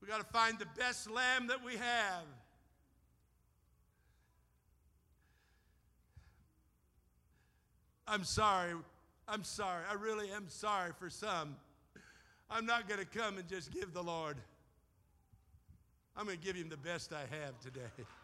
We 0.00 0.08
got 0.08 0.18
to 0.18 0.32
find 0.32 0.58
the 0.58 0.66
best 0.76 1.10
lamb 1.10 1.46
that 1.48 1.64
we 1.64 1.72
have. 1.76 2.24
I'm 8.06 8.24
sorry. 8.24 8.74
I'm 9.26 9.44
sorry. 9.44 9.82
I 9.90 9.94
really 9.94 10.30
am 10.30 10.44
sorry 10.48 10.92
for 10.98 11.08
some. 11.08 11.56
I'm 12.50 12.66
not 12.66 12.88
going 12.88 13.00
to 13.00 13.06
come 13.06 13.38
and 13.38 13.48
just 13.48 13.72
give 13.72 13.94
the 13.94 14.02
Lord. 14.02 14.36
I'm 16.16 16.26
going 16.26 16.38
to 16.38 16.44
give 16.44 16.54
him 16.54 16.68
the 16.68 16.76
best 16.76 17.12
I 17.12 17.20
have 17.20 17.58
today. 17.60 17.80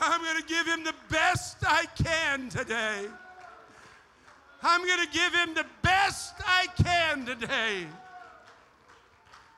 I'm 0.00 0.22
going 0.22 0.40
to 0.40 0.46
give 0.46 0.66
him 0.66 0.84
the 0.84 0.94
best 1.10 1.56
I 1.62 1.86
can 2.02 2.48
today. 2.48 3.06
I'm 4.62 4.86
going 4.86 5.06
to 5.06 5.12
give 5.12 5.34
him 5.34 5.54
the 5.54 5.66
best 5.82 6.34
I 6.46 6.66
can 6.82 7.26
today. 7.26 7.86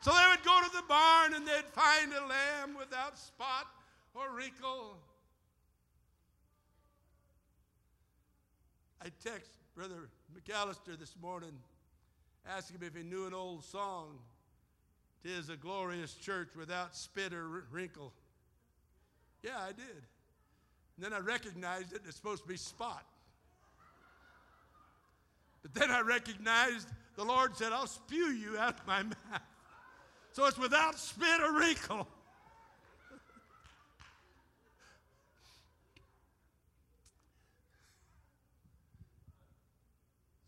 So 0.01 0.13
they 0.13 0.25
would 0.31 0.43
go 0.45 0.61
to 0.63 0.71
the 0.75 0.83
barn 0.89 1.35
and 1.35 1.47
they'd 1.47 1.65
find 1.73 2.13
a 2.13 2.27
lamb 2.27 2.77
without 2.79 3.19
spot 3.19 3.67
or 4.15 4.35
wrinkle. 4.35 4.97
I 9.03 9.09
text 9.23 9.51
Brother 9.75 10.09
McAllister 10.35 10.99
this 10.99 11.15
morning, 11.21 11.53
asking 12.47 12.77
him 12.77 12.87
if 12.87 12.95
he 12.97 13.03
knew 13.03 13.27
an 13.27 13.35
old 13.35 13.65
song. 13.65 14.19
Tis 15.23 15.51
a 15.51 15.57
glorious 15.57 16.15
church 16.15 16.49
without 16.57 16.97
spit 16.97 17.35
or 17.35 17.65
wrinkle. 17.71 18.13
Yeah, 19.43 19.59
I 19.59 19.73
did. 19.73 20.03
And 21.01 21.11
then 21.11 21.19
I 21.19 21.25
recognized 21.25 21.95
it, 21.95 22.03
it's 22.07 22.17
supposed 22.17 22.43
to 22.43 22.49
be 22.49 22.59
spot. 22.59 23.07
But 25.63 25.73
then 25.73 25.91
I 25.91 26.03
recognized 26.03 26.89
the 27.17 27.25
Lord 27.25 27.57
said, 27.57 27.73
I'll 27.73 27.87
spew 27.87 28.27
you 28.27 28.59
out 28.59 28.79
of 28.79 28.87
my 28.87 29.03
mouth. 29.05 29.17
So 30.33 30.45
it's 30.45 30.59
without 30.59 30.99
spit 30.99 31.41
or 31.41 31.59
wrinkle. 31.59 32.07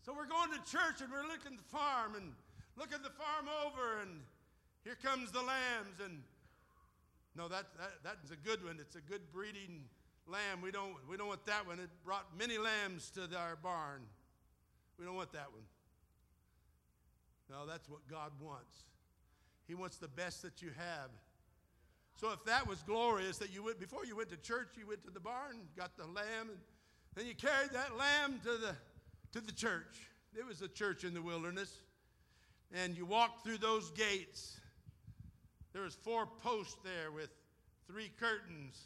so 0.05 0.13
we're 0.13 0.27
going 0.27 0.51
to 0.51 0.71
church 0.71 1.01
and 1.01 1.11
we're 1.11 1.23
looking 1.23 1.57
the 1.57 1.63
farm 1.75 2.13
and 2.15 2.31
looking 2.77 3.01
the 3.01 3.09
farm 3.09 3.47
over 3.65 4.01
and 4.03 4.21
here 4.83 4.97
comes 5.01 5.31
the 5.31 5.41
lambs 5.41 5.99
and 6.05 6.21
no, 7.35 7.47
that, 7.47 7.65
that, 7.79 7.93
that's 8.03 8.29
a 8.29 8.35
good 8.35 8.63
one. 8.63 8.77
It's 8.79 8.95
a 8.95 9.01
good 9.01 9.21
breeding 9.33 9.85
lamb. 10.27 10.61
We 10.61 10.71
don't, 10.71 10.93
we 11.09 11.17
don't 11.17 11.27
want 11.27 11.45
that 11.45 11.67
one. 11.67 11.79
It 11.79 11.89
brought 12.05 12.25
many 12.37 12.57
lambs 12.57 13.11
to 13.11 13.21
our 13.37 13.55
barn. 13.55 14.01
We 14.97 15.05
don't 15.05 15.15
want 15.15 15.31
that 15.33 15.51
one. 15.51 15.63
No, 17.49 17.65
that's 17.65 17.89
what 17.89 18.07
God 18.09 18.31
wants. 18.39 18.83
He 19.67 19.75
wants 19.75 19.97
the 19.97 20.07
best 20.07 20.41
that 20.41 20.61
you 20.61 20.69
have. 20.77 21.09
So 22.15 22.31
if 22.31 22.43
that 22.45 22.67
was 22.67 22.81
glorious 22.83 23.37
that 23.39 23.53
you 23.53 23.63
went 23.63 23.79
before 23.79 24.05
you 24.05 24.15
went 24.15 24.29
to 24.29 24.37
church, 24.37 24.69
you 24.77 24.87
went 24.87 25.03
to 25.05 25.11
the 25.11 25.19
barn, 25.19 25.57
got 25.75 25.97
the 25.97 26.05
lamb, 26.05 26.49
and 26.49 26.57
then 27.15 27.25
you 27.25 27.35
carried 27.35 27.71
that 27.71 27.97
lamb 27.97 28.39
to 28.43 28.57
the 28.57 28.75
to 29.33 29.41
the 29.41 29.51
church. 29.51 30.07
It 30.37 30.45
was 30.47 30.61
a 30.61 30.67
church 30.67 31.03
in 31.03 31.13
the 31.13 31.21
wilderness. 31.21 31.75
And 32.71 32.95
you 32.97 33.05
walked 33.05 33.43
through 33.43 33.57
those 33.57 33.91
gates. 33.91 34.59
There 35.73 35.83
was 35.83 35.95
four 35.95 36.27
posts 36.41 36.77
there 36.83 37.11
with 37.11 37.29
three 37.87 38.11
curtains 38.19 38.79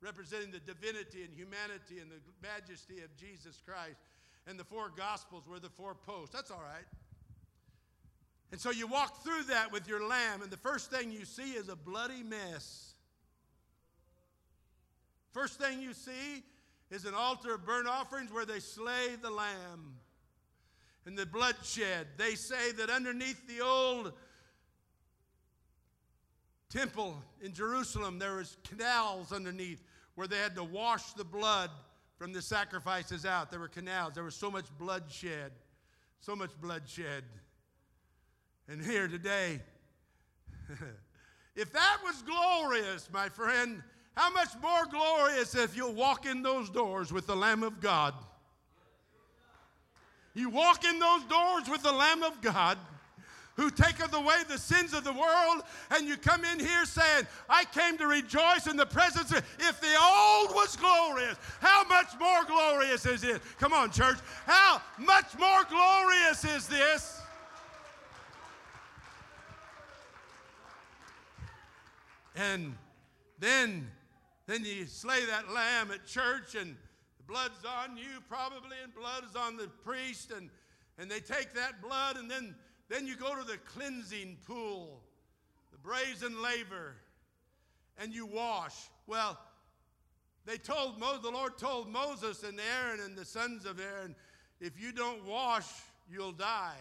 representing 0.00 0.50
the 0.50 0.60
divinity 0.60 1.22
and 1.24 1.32
humanity 1.34 1.98
and 2.00 2.10
the 2.10 2.20
majesty 2.42 3.02
of 3.02 3.14
Jesus 3.16 3.60
Christ. 3.66 3.98
And 4.46 4.58
the 4.58 4.64
four 4.64 4.92
gospels 4.96 5.44
were 5.48 5.58
the 5.58 5.70
four 5.70 5.94
posts. 5.94 6.34
That's 6.34 6.50
all 6.50 6.62
right. 6.62 6.86
And 8.52 8.60
so 8.60 8.70
you 8.70 8.86
walk 8.86 9.24
through 9.24 9.44
that 9.44 9.72
with 9.72 9.88
your 9.88 10.06
lamb, 10.06 10.40
and 10.40 10.50
the 10.50 10.56
first 10.56 10.90
thing 10.90 11.10
you 11.10 11.24
see 11.24 11.52
is 11.52 11.68
a 11.68 11.74
bloody 11.74 12.22
mess. 12.22 12.94
First 15.32 15.58
thing 15.58 15.80
you 15.80 15.92
see 15.92 16.44
is 16.90 17.04
an 17.04 17.14
altar 17.14 17.54
of 17.54 17.66
burnt 17.66 17.88
offerings 17.88 18.32
where 18.32 18.46
they 18.46 18.60
slay 18.60 19.16
the 19.20 19.30
lamb 19.30 19.96
and 21.04 21.18
the 21.18 21.26
bloodshed. 21.26 22.06
They 22.16 22.34
say 22.36 22.72
that 22.72 22.88
underneath 22.88 23.46
the 23.48 23.64
old 23.64 24.12
temple 26.70 27.22
in 27.40 27.52
Jerusalem, 27.52 28.18
there 28.18 28.36
was 28.36 28.56
canals 28.68 29.32
underneath 29.32 29.82
where 30.14 30.26
they 30.26 30.38
had 30.38 30.54
to 30.56 30.64
wash 30.64 31.12
the 31.12 31.24
blood 31.24 31.70
from 32.18 32.32
the 32.32 32.42
sacrifices 32.42 33.24
out. 33.26 33.50
There 33.50 33.60
were 33.60 33.68
canals. 33.68 34.14
There 34.14 34.24
was 34.24 34.34
so 34.34 34.50
much 34.50 34.66
bloodshed, 34.78 35.52
so 36.20 36.34
much 36.34 36.50
bloodshed. 36.60 37.24
And 38.68 38.82
here 38.82 39.06
today, 39.06 39.60
if 41.56 41.72
that 41.72 41.98
was 42.04 42.22
glorious, 42.22 43.08
my 43.12 43.28
friend, 43.28 43.82
how 44.16 44.30
much 44.32 44.48
more 44.62 44.86
glorious 44.86 45.54
if 45.54 45.76
you'll 45.76 45.92
walk 45.92 46.26
in 46.26 46.42
those 46.42 46.70
doors 46.70 47.12
with 47.12 47.26
the 47.26 47.36
Lamb 47.36 47.62
of 47.62 47.80
God? 47.80 48.14
You 50.34 50.50
walk 50.50 50.84
in 50.84 50.98
those 50.98 51.24
doors 51.24 51.68
with 51.68 51.82
the 51.82 51.92
Lamb 51.92 52.22
of 52.22 52.40
God 52.40 52.78
who 53.56 53.70
taketh 53.70 54.12
away 54.12 54.36
the 54.48 54.58
sins 54.58 54.92
of 54.92 55.02
the 55.02 55.12
world, 55.12 55.62
and 55.90 56.06
you 56.06 56.16
come 56.16 56.44
in 56.44 56.58
here 56.60 56.84
saying, 56.84 57.26
I 57.48 57.64
came 57.64 57.96
to 57.98 58.06
rejoice 58.06 58.66
in 58.66 58.76
the 58.76 58.86
presence 58.86 59.32
of, 59.32 59.38
if 59.58 59.80
the 59.80 59.96
old 59.98 60.54
was 60.54 60.76
glorious, 60.76 61.36
how 61.60 61.84
much 61.84 62.08
more 62.20 62.44
glorious 62.44 63.06
is 63.06 63.24
it? 63.24 63.40
Come 63.58 63.72
on, 63.72 63.90
church. 63.90 64.18
How 64.44 64.82
much 64.98 65.38
more 65.38 65.64
glorious 65.70 66.44
is 66.44 66.68
this? 66.68 67.22
And 72.36 72.74
then, 73.38 73.90
then 74.46 74.62
you 74.62 74.84
slay 74.84 75.24
that 75.24 75.50
lamb 75.50 75.90
at 75.90 76.06
church, 76.06 76.54
and 76.54 76.76
the 77.16 77.24
blood's 77.26 77.64
on 77.64 77.96
you 77.96 78.20
probably, 78.28 78.76
and 78.82 78.94
blood 78.94 79.24
is 79.28 79.34
on 79.34 79.56
the 79.56 79.68
priest, 79.82 80.30
and, 80.36 80.50
and 80.98 81.10
they 81.10 81.20
take 81.20 81.54
that 81.54 81.80
blood, 81.80 82.18
and 82.18 82.30
then, 82.30 82.54
then 82.88 83.06
you 83.06 83.16
go 83.16 83.34
to 83.34 83.44
the 83.44 83.58
cleansing 83.58 84.36
pool, 84.46 85.00
the 85.72 85.78
brazen 85.78 86.40
laver, 86.42 86.94
and 87.98 88.12
you 88.12 88.26
wash. 88.26 88.74
Well, 89.06 89.38
they 90.44 90.56
told 90.56 90.98
Moses, 90.98 91.22
the 91.22 91.30
Lord 91.30 91.58
told 91.58 91.88
Moses 91.88 92.42
and 92.44 92.60
Aaron 92.60 93.00
and 93.00 93.16
the 93.16 93.24
sons 93.24 93.64
of 93.64 93.80
Aaron, 93.80 94.14
if 94.60 94.80
you 94.80 94.92
don't 94.92 95.24
wash, 95.24 95.66
you'll 96.10 96.32
die. 96.32 96.78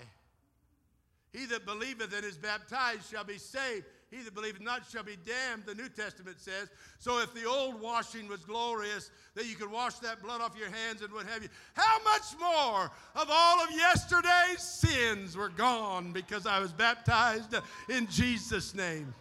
He 1.34 1.46
that 1.48 1.66
believeth 1.66 2.16
and 2.16 2.24
is 2.24 2.38
baptized 2.38 3.10
shall 3.10 3.24
be 3.24 3.38
saved. 3.38 3.86
He 4.16 4.24
that 4.24 4.34
believeth 4.34 4.62
not 4.62 4.84
shall 4.90 5.04
be 5.04 5.18
damned, 5.26 5.64
the 5.66 5.76
New 5.76 5.90
Testament 5.90 6.38
says. 6.40 6.70
So 7.00 7.20
if 7.20 7.34
the 7.34 7.46
old 7.46 7.82
washing 7.82 8.28
was 8.28 8.46
glorious, 8.46 9.12
that 9.36 9.46
you 9.46 9.56
could 9.56 9.70
wash 9.70 9.96
that 9.96 10.22
blood 10.22 10.42
off 10.42 10.58
your 10.58 10.70
hands 10.70 11.02
and 11.02 11.12
what 11.12 11.26
have 11.26 11.44
you, 11.44 11.50
how 11.74 12.02
much 12.04 12.24
more 12.40 12.92
of 13.16 13.28
all 13.30 13.64
of 13.64 13.72
yesterday's 13.72 14.62
sins 14.62 15.36
were 15.36 15.50
gone 15.50 16.14
because 16.14 16.48
I 16.48 16.60
was 16.60 16.72
baptized 16.72 17.56
in 17.90 18.08
Jesus' 18.08 18.74
name? 18.74 19.14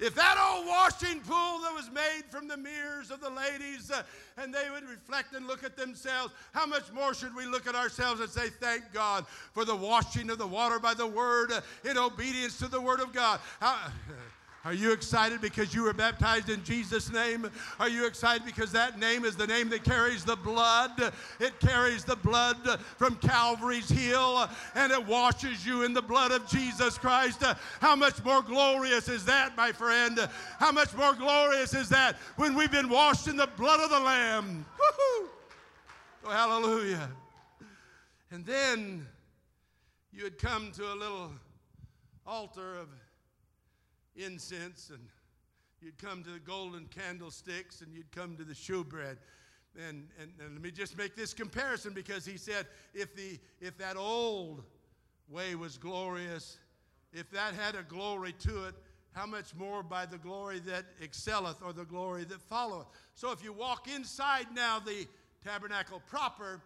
If 0.00 0.14
that 0.16 0.36
old 0.52 0.66
washing 0.66 1.20
pool 1.20 1.60
that 1.60 1.72
was 1.72 1.88
made 1.90 2.22
from 2.28 2.48
the 2.48 2.56
mirrors 2.56 3.10
of 3.12 3.20
the 3.20 3.30
ladies 3.30 3.92
uh, 3.92 4.02
and 4.36 4.52
they 4.52 4.68
would 4.72 4.88
reflect 4.88 5.34
and 5.34 5.46
look 5.46 5.62
at 5.62 5.76
themselves, 5.76 6.32
how 6.52 6.66
much 6.66 6.92
more 6.92 7.14
should 7.14 7.34
we 7.34 7.46
look 7.46 7.68
at 7.68 7.76
ourselves 7.76 8.20
and 8.20 8.28
say, 8.28 8.48
Thank 8.48 8.92
God 8.92 9.24
for 9.52 9.64
the 9.64 9.76
washing 9.76 10.30
of 10.30 10.38
the 10.38 10.46
water 10.46 10.80
by 10.80 10.94
the 10.94 11.06
word 11.06 11.52
uh, 11.52 11.60
in 11.88 11.96
obedience 11.96 12.58
to 12.58 12.68
the 12.68 12.80
word 12.80 13.00
of 13.00 13.12
God? 13.12 13.38
How, 13.60 13.76
Are 14.64 14.72
you 14.72 14.92
excited 14.92 15.42
because 15.42 15.74
you 15.74 15.82
were 15.82 15.92
baptized 15.92 16.48
in 16.48 16.64
Jesus' 16.64 17.12
name? 17.12 17.50
Are 17.78 17.88
you 17.88 18.06
excited 18.06 18.46
because 18.46 18.72
that 18.72 18.98
name 18.98 19.26
is 19.26 19.36
the 19.36 19.46
name 19.46 19.68
that 19.68 19.84
carries 19.84 20.24
the 20.24 20.36
blood? 20.36 21.12
It 21.38 21.60
carries 21.60 22.02
the 22.02 22.16
blood 22.16 22.80
from 22.96 23.16
Calvary's 23.16 23.90
hill 23.90 24.48
and 24.74 24.90
it 24.90 25.04
washes 25.06 25.66
you 25.66 25.82
in 25.82 25.92
the 25.92 26.00
blood 26.00 26.32
of 26.32 26.48
Jesus 26.48 26.96
Christ. 26.96 27.42
How 27.80 27.94
much 27.94 28.24
more 28.24 28.40
glorious 28.40 29.06
is 29.08 29.26
that, 29.26 29.54
my 29.54 29.70
friend? 29.70 30.18
How 30.58 30.72
much 30.72 30.94
more 30.96 31.12
glorious 31.12 31.74
is 31.74 31.90
that 31.90 32.16
when 32.36 32.54
we've 32.54 32.72
been 32.72 32.88
washed 32.88 33.28
in 33.28 33.36
the 33.36 33.48
blood 33.58 33.80
of 33.80 33.90
the 33.90 34.00
Lamb? 34.00 34.64
Woo-hoo! 34.78 35.28
Oh, 36.24 36.30
hallelujah. 36.30 37.10
And 38.30 38.46
then 38.46 39.06
you 40.10 40.24
had 40.24 40.38
come 40.38 40.72
to 40.72 40.90
a 40.90 40.94
little 40.94 41.32
altar 42.26 42.78
of 42.78 42.88
incense 44.16 44.90
and 44.90 45.00
you'd 45.80 45.98
come 45.98 46.22
to 46.24 46.30
the 46.30 46.38
golden 46.38 46.86
candlesticks 46.86 47.80
and 47.80 47.92
you'd 47.92 48.10
come 48.12 48.36
to 48.36 48.44
the 48.44 48.54
showbread. 48.54 49.16
And, 49.76 50.08
and, 50.20 50.30
and 50.40 50.54
let 50.54 50.62
me 50.62 50.70
just 50.70 50.96
make 50.96 51.16
this 51.16 51.34
comparison 51.34 51.92
because 51.92 52.24
he 52.24 52.36
said 52.36 52.66
if, 52.94 53.14
the, 53.16 53.38
if 53.60 53.76
that 53.78 53.96
old 53.96 54.62
way 55.28 55.54
was 55.54 55.76
glorious, 55.76 56.58
if 57.12 57.30
that 57.30 57.54
had 57.54 57.74
a 57.74 57.82
glory 57.82 58.32
to 58.40 58.64
it, 58.64 58.74
how 59.12 59.26
much 59.26 59.54
more 59.54 59.82
by 59.82 60.06
the 60.06 60.18
glory 60.18 60.58
that 60.60 60.84
excelleth 61.00 61.62
or 61.62 61.72
the 61.72 61.84
glory 61.84 62.24
that 62.24 62.40
followeth. 62.42 62.86
So 63.14 63.30
if 63.30 63.44
you 63.44 63.52
walk 63.52 63.88
inside 63.88 64.46
now 64.52 64.80
the 64.80 65.06
tabernacle 65.44 66.02
proper, 66.08 66.60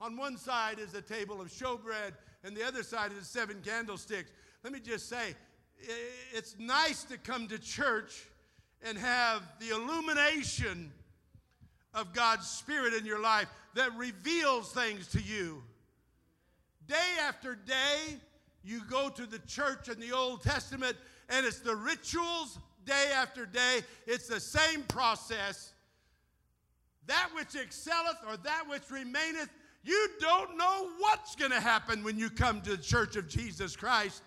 on 0.00 0.16
one 0.16 0.38
side 0.38 0.78
is 0.78 0.92
the 0.92 1.02
table 1.02 1.40
of 1.40 1.48
showbread, 1.48 2.12
and 2.42 2.56
the 2.56 2.66
other 2.66 2.82
side 2.82 3.12
is 3.18 3.28
seven 3.28 3.60
candlesticks. 3.62 4.30
Let 4.64 4.72
me 4.72 4.80
just 4.80 5.08
say, 5.08 5.34
it's 6.32 6.56
nice 6.58 7.04
to 7.04 7.18
come 7.18 7.48
to 7.48 7.58
church 7.58 8.26
and 8.82 8.96
have 8.96 9.42
the 9.58 9.70
illumination 9.70 10.92
of 11.94 12.12
God's 12.14 12.48
Spirit 12.48 12.94
in 12.94 13.04
your 13.04 13.20
life 13.20 13.48
that 13.74 13.94
reveals 13.96 14.72
things 14.72 15.08
to 15.08 15.20
you. 15.20 15.62
Day 16.86 17.16
after 17.22 17.54
day, 17.54 18.16
you 18.62 18.82
go 18.88 19.08
to 19.08 19.26
the 19.26 19.38
church 19.40 19.88
in 19.88 20.00
the 20.00 20.12
Old 20.12 20.42
Testament, 20.42 20.96
and 21.28 21.46
it's 21.46 21.60
the 21.60 21.76
rituals 21.76 22.58
day 22.84 23.10
after 23.14 23.46
day. 23.46 23.80
It's 24.06 24.28
the 24.28 24.40
same 24.40 24.82
process. 24.84 25.72
That 27.06 27.30
which 27.34 27.56
excelleth 27.56 28.18
or 28.28 28.36
that 28.38 28.64
which 28.68 28.90
remaineth, 28.90 29.48
you 29.82 30.08
don't 30.20 30.56
know 30.56 30.88
what's 30.98 31.34
going 31.36 31.50
to 31.52 31.60
happen 31.60 32.04
when 32.04 32.18
you 32.18 32.28
come 32.28 32.60
to 32.62 32.70
the 32.76 32.82
church 32.82 33.16
of 33.16 33.28
Jesus 33.28 33.76
Christ. 33.76 34.22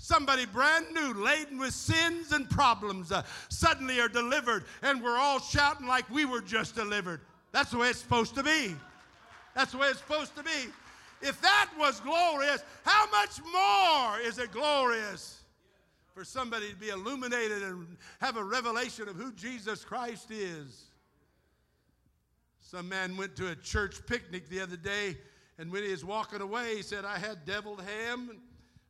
Somebody 0.00 0.46
brand 0.46 0.86
new, 0.94 1.12
laden 1.12 1.58
with 1.58 1.74
sins 1.74 2.30
and 2.30 2.48
problems, 2.48 3.10
uh, 3.10 3.24
suddenly 3.48 4.00
are 4.00 4.08
delivered, 4.08 4.64
and 4.80 5.02
we're 5.02 5.18
all 5.18 5.40
shouting 5.40 5.88
like 5.88 6.08
we 6.08 6.24
were 6.24 6.40
just 6.40 6.76
delivered. 6.76 7.20
That's 7.50 7.72
the 7.72 7.78
way 7.78 7.88
it's 7.88 7.98
supposed 7.98 8.36
to 8.36 8.44
be. 8.44 8.76
That's 9.56 9.72
the 9.72 9.78
way 9.78 9.88
it's 9.88 9.98
supposed 9.98 10.36
to 10.36 10.44
be. 10.44 10.70
If 11.20 11.40
that 11.40 11.70
was 11.76 11.98
glorious, 11.98 12.62
how 12.84 13.10
much 13.10 13.40
more 13.52 14.20
is 14.20 14.38
it 14.38 14.52
glorious 14.52 15.40
for 16.14 16.24
somebody 16.24 16.70
to 16.70 16.76
be 16.76 16.90
illuminated 16.90 17.64
and 17.64 17.96
have 18.20 18.36
a 18.36 18.44
revelation 18.44 19.08
of 19.08 19.16
who 19.16 19.32
Jesus 19.32 19.84
Christ 19.84 20.30
is? 20.30 20.84
Some 22.60 22.88
man 22.88 23.16
went 23.16 23.34
to 23.36 23.50
a 23.50 23.56
church 23.56 24.06
picnic 24.06 24.48
the 24.48 24.60
other 24.60 24.76
day, 24.76 25.16
and 25.58 25.72
when 25.72 25.82
he 25.82 25.90
was 25.90 26.04
walking 26.04 26.40
away, 26.40 26.76
he 26.76 26.82
said, 26.82 27.04
I 27.04 27.18
had 27.18 27.44
deviled 27.44 27.82
ham, 27.82 28.40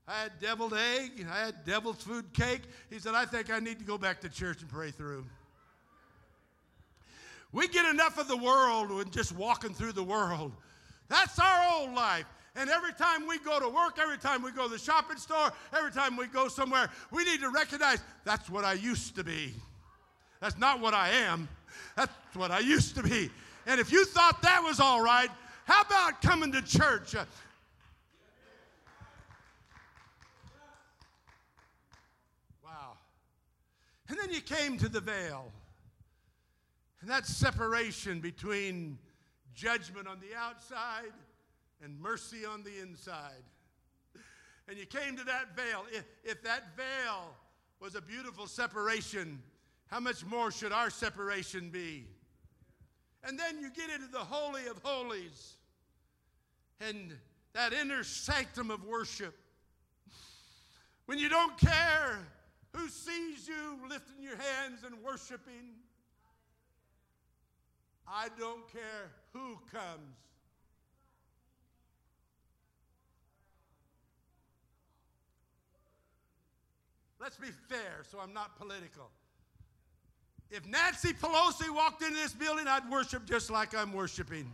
I 0.08 0.22
had 0.22 0.40
deviled 0.40 0.72
egg, 0.72 1.26
I 1.30 1.44
had 1.44 1.64
devil's 1.66 2.02
food 2.02 2.32
cake. 2.32 2.62
He 2.88 2.98
said, 2.98 3.14
I 3.14 3.26
think 3.26 3.52
I 3.52 3.58
need 3.58 3.78
to 3.78 3.84
go 3.84 3.98
back 3.98 4.22
to 4.22 4.28
church 4.30 4.62
and 4.62 4.70
pray 4.70 4.90
through. 4.90 5.26
We 7.52 7.68
get 7.68 7.84
enough 7.86 8.18
of 8.18 8.26
the 8.26 8.36
world 8.36 8.90
and 8.90 9.12
just 9.12 9.32
walking 9.32 9.74
through 9.74 9.92
the 9.92 10.02
world. 10.02 10.52
That's 11.08 11.38
our 11.38 11.74
old 11.74 11.94
life. 11.94 12.24
And 12.56 12.68
every 12.70 12.92
time 12.92 13.26
we 13.26 13.38
go 13.38 13.60
to 13.60 13.68
work, 13.68 13.98
every 14.00 14.18
time 14.18 14.42
we 14.42 14.50
go 14.50 14.64
to 14.64 14.70
the 14.70 14.78
shopping 14.78 15.18
store, 15.18 15.52
every 15.76 15.92
time 15.92 16.16
we 16.16 16.26
go 16.26 16.48
somewhere, 16.48 16.90
we 17.10 17.24
need 17.24 17.40
to 17.40 17.50
recognize 17.50 17.98
that's 18.24 18.50
what 18.50 18.64
I 18.64 18.72
used 18.72 19.14
to 19.16 19.24
be. 19.24 19.54
That's 20.40 20.58
not 20.58 20.80
what 20.80 20.94
I 20.94 21.10
am. 21.10 21.48
That's 21.96 22.12
what 22.34 22.50
I 22.50 22.60
used 22.60 22.96
to 22.96 23.02
be. 23.02 23.30
And 23.66 23.78
if 23.78 23.92
you 23.92 24.04
thought 24.04 24.40
that 24.42 24.62
was 24.62 24.80
all 24.80 25.02
right, 25.02 25.28
how 25.66 25.82
about 25.82 26.22
coming 26.22 26.50
to 26.52 26.62
church? 26.62 27.14
Wow. 32.64 32.96
And 34.08 34.18
then 34.18 34.30
you 34.30 34.40
came 34.40 34.78
to 34.78 34.88
the 34.88 35.00
veil. 35.00 35.52
And 37.00 37.10
that 37.10 37.26
separation 37.26 38.20
between 38.20 38.98
judgment 39.54 40.08
on 40.08 40.18
the 40.20 40.36
outside 40.36 41.12
and 41.82 41.98
mercy 42.00 42.44
on 42.44 42.62
the 42.62 42.80
inside. 42.80 43.44
And 44.68 44.76
you 44.76 44.86
came 44.86 45.16
to 45.16 45.24
that 45.24 45.54
veil. 45.54 45.84
If, 45.92 46.04
if 46.24 46.42
that 46.42 46.76
veil 46.76 47.34
was 47.80 47.94
a 47.94 48.00
beautiful 48.00 48.46
separation, 48.46 49.40
how 49.86 50.00
much 50.00 50.24
more 50.24 50.50
should 50.50 50.72
our 50.72 50.90
separation 50.90 51.70
be? 51.70 52.06
And 53.24 53.38
then 53.38 53.58
you 53.60 53.70
get 53.70 53.90
into 53.90 54.10
the 54.10 54.18
Holy 54.18 54.66
of 54.66 54.78
Holies 54.82 55.54
and 56.80 57.16
that 57.54 57.72
inner 57.72 58.04
sanctum 58.04 58.70
of 58.70 58.84
worship. 58.84 59.34
When 61.06 61.18
you 61.18 61.28
don't 61.28 61.56
care 61.58 62.18
who 62.74 62.88
sees 62.88 63.48
you 63.48 63.78
lifting 63.88 64.22
your 64.22 64.36
hands 64.36 64.84
and 64.84 65.02
worshiping, 65.02 65.76
I 68.06 68.28
don't 68.38 68.70
care 68.72 69.10
who 69.32 69.58
comes. 69.70 70.16
Let's 77.20 77.36
be 77.36 77.48
fair 77.68 78.04
so 78.10 78.20
I'm 78.20 78.32
not 78.32 78.58
political. 78.58 79.10
If 80.50 80.66
Nancy 80.66 81.12
Pelosi 81.12 81.68
walked 81.74 82.02
into 82.02 82.14
this 82.14 82.32
building, 82.32 82.66
I'd 82.66 82.88
worship 82.90 83.26
just 83.26 83.50
like 83.50 83.76
I'm 83.76 83.92
worshiping. 83.92 84.50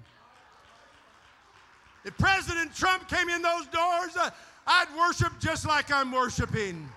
If 2.05 2.19
President 2.19 2.75
Trump 2.75 3.09
came 3.09 3.29
in 3.29 3.43
those 3.43 3.67
doors, 3.69 4.17
uh, 4.19 4.31
I'd 4.67 4.89
worship 4.99 5.33
just 5.39 5.67
like 5.67 5.93
I'm 5.93 6.11
worshiping. 6.11 6.89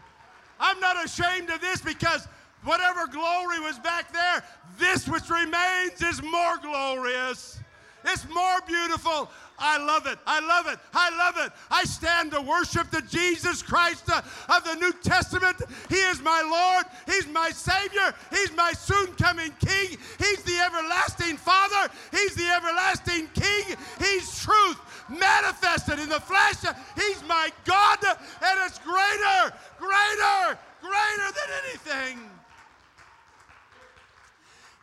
I'm 0.59 0.79
not 0.79 1.03
ashamed 1.03 1.49
of 1.49 1.61
this 1.61 1.81
because 1.81 2.27
whatever 2.63 3.07
glory 3.07 3.59
was 3.59 3.79
back 3.79 4.11
there, 4.11 4.43
this 4.79 5.07
which 5.07 5.29
remains 5.29 6.01
is 6.01 6.21
more 6.21 6.57
glorious. 6.61 7.59
It's 8.05 8.27
more 8.29 8.61
beautiful. 8.67 9.29
I 9.59 9.83
love 9.83 10.05
it. 10.05 10.19
I 10.27 10.39
love 10.39 10.67
it. 10.67 10.79
I 10.93 11.17
love 11.17 11.35
it. 11.45 11.51
I 11.71 11.83
stand 11.83 12.31
to 12.31 12.41
worship 12.41 12.91
the 12.91 13.01
Jesus 13.01 13.63
Christ 13.63 14.09
uh, 14.09 14.21
of 14.49 14.63
the 14.63 14.75
New 14.75 14.93
Testament. 15.01 15.57
He 15.89 15.95
is 15.95 16.21
my 16.21 16.41
Lord. 16.41 16.85
He's 17.07 17.27
my 17.27 17.49
Savior. 17.49 18.13
He's 18.29 18.55
my 18.55 18.71
soon 18.73 19.07
coming 19.15 19.51
King. 19.59 19.97
He's 20.19 20.43
the 20.43 20.59
everlasting 20.59 21.37
Father. 21.37 21.91
He's 22.11 22.35
the 22.35 22.47
everlasting 22.47 23.29
King. 23.33 23.75
He's 23.99 24.43
truth 24.43 24.77
manifested 25.09 25.99
in 25.99 26.09
the 26.09 26.19
flesh. 26.19 26.61
He's 26.95 27.23
my 27.27 27.49
God, 27.65 27.97
and 28.03 28.59
it's 28.65 28.79
greater, 28.79 29.55
greater, 29.79 30.59
greater 30.81 31.31
than 31.33 31.49
anything. 31.65 32.19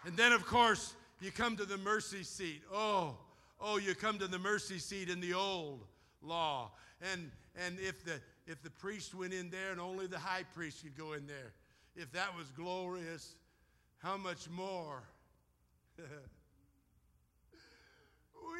And 0.07 0.17
then, 0.17 0.33
of 0.33 0.47
course, 0.47 0.95
you 1.21 1.31
come 1.31 1.57
to 1.57 1.65
the 1.65 1.79
mercy 1.79 2.23
seat. 2.23 2.63
Oh, 2.73 3.17
oh, 3.61 3.79
you 3.79 3.95
come 3.95 4.19
to 4.19 4.27
the 4.27 4.39
mercy 4.39 4.79
seat 4.79 5.09
in 5.09 5.21
the 5.21 5.35
old 5.35 5.85
law. 6.23 6.71
And, 7.13 7.31
and 7.67 7.79
if, 7.81 8.05
the, 8.05 8.21
if 8.47 8.63
the 8.63 8.71
priest 8.71 9.15
went 9.15 9.33
in 9.33 9.51
there 9.51 9.73
and 9.73 9.81
only 9.81 10.07
the 10.07 10.19
high 10.19 10.45
priest 10.55 10.83
could 10.83 10.97
go 10.97 11.13
in 11.13 11.27
there, 11.27 11.53
if 11.97 12.11
that 12.13 12.37
was 12.37 12.51
glorious, 12.51 13.35
how 13.99 14.17
much 14.17 14.49
more? 14.51 15.03
we 15.99 16.05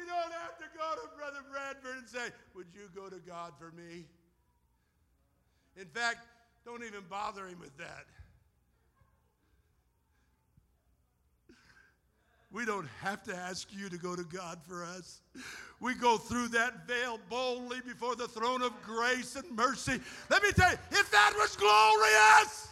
don't 0.07 0.33
have 0.33 0.57
to 0.57 0.65
go 0.77 1.01
to 1.01 1.09
Brother 1.17 1.43
Bradford 1.51 1.97
and 1.99 2.07
say, 2.09 2.33
Would 2.55 2.67
you 2.73 2.89
go 2.95 3.09
to 3.09 3.19
God 3.27 3.53
for 3.59 3.71
me? 3.71 4.05
In 5.77 5.85
fact, 5.87 6.27
don't 6.65 6.83
even 6.83 7.03
bother 7.09 7.47
him 7.47 7.59
with 7.59 7.77
that. 7.77 8.05
We 12.55 12.63
don't 12.63 12.87
have 13.01 13.21
to 13.23 13.35
ask 13.35 13.67
you 13.69 13.89
to 13.89 13.97
go 13.97 14.15
to 14.15 14.23
God 14.23 14.59
for 14.65 14.85
us. 14.85 15.19
We 15.81 15.93
go 15.93 16.15
through 16.15 16.47
that 16.49 16.87
veil 16.87 17.19
boldly 17.29 17.81
before 17.85 18.15
the 18.15 18.29
throne 18.29 18.61
of 18.61 18.71
grace 18.81 19.35
and 19.35 19.43
mercy. 19.57 19.99
Let 20.29 20.41
me 20.41 20.53
tell 20.53 20.71
you, 20.71 20.77
if 20.91 21.11
that 21.11 21.33
was 21.37 21.57
glorious, 21.57 22.69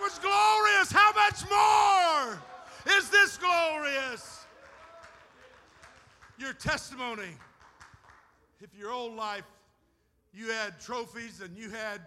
was 0.00 0.18
glorious, 0.20 0.90
how 0.90 1.12
much 1.12 1.42
more 1.50 2.96
is 2.96 3.10
this 3.10 3.36
glorious? 3.36 4.38
your 6.38 6.52
testimony. 7.08 7.36
If 8.60 8.78
your 8.78 8.90
old 8.90 9.14
life, 9.14 9.44
you 10.32 10.50
had 10.50 10.80
trophies 10.80 11.40
and 11.40 11.56
you 11.56 11.70
had 11.70 12.00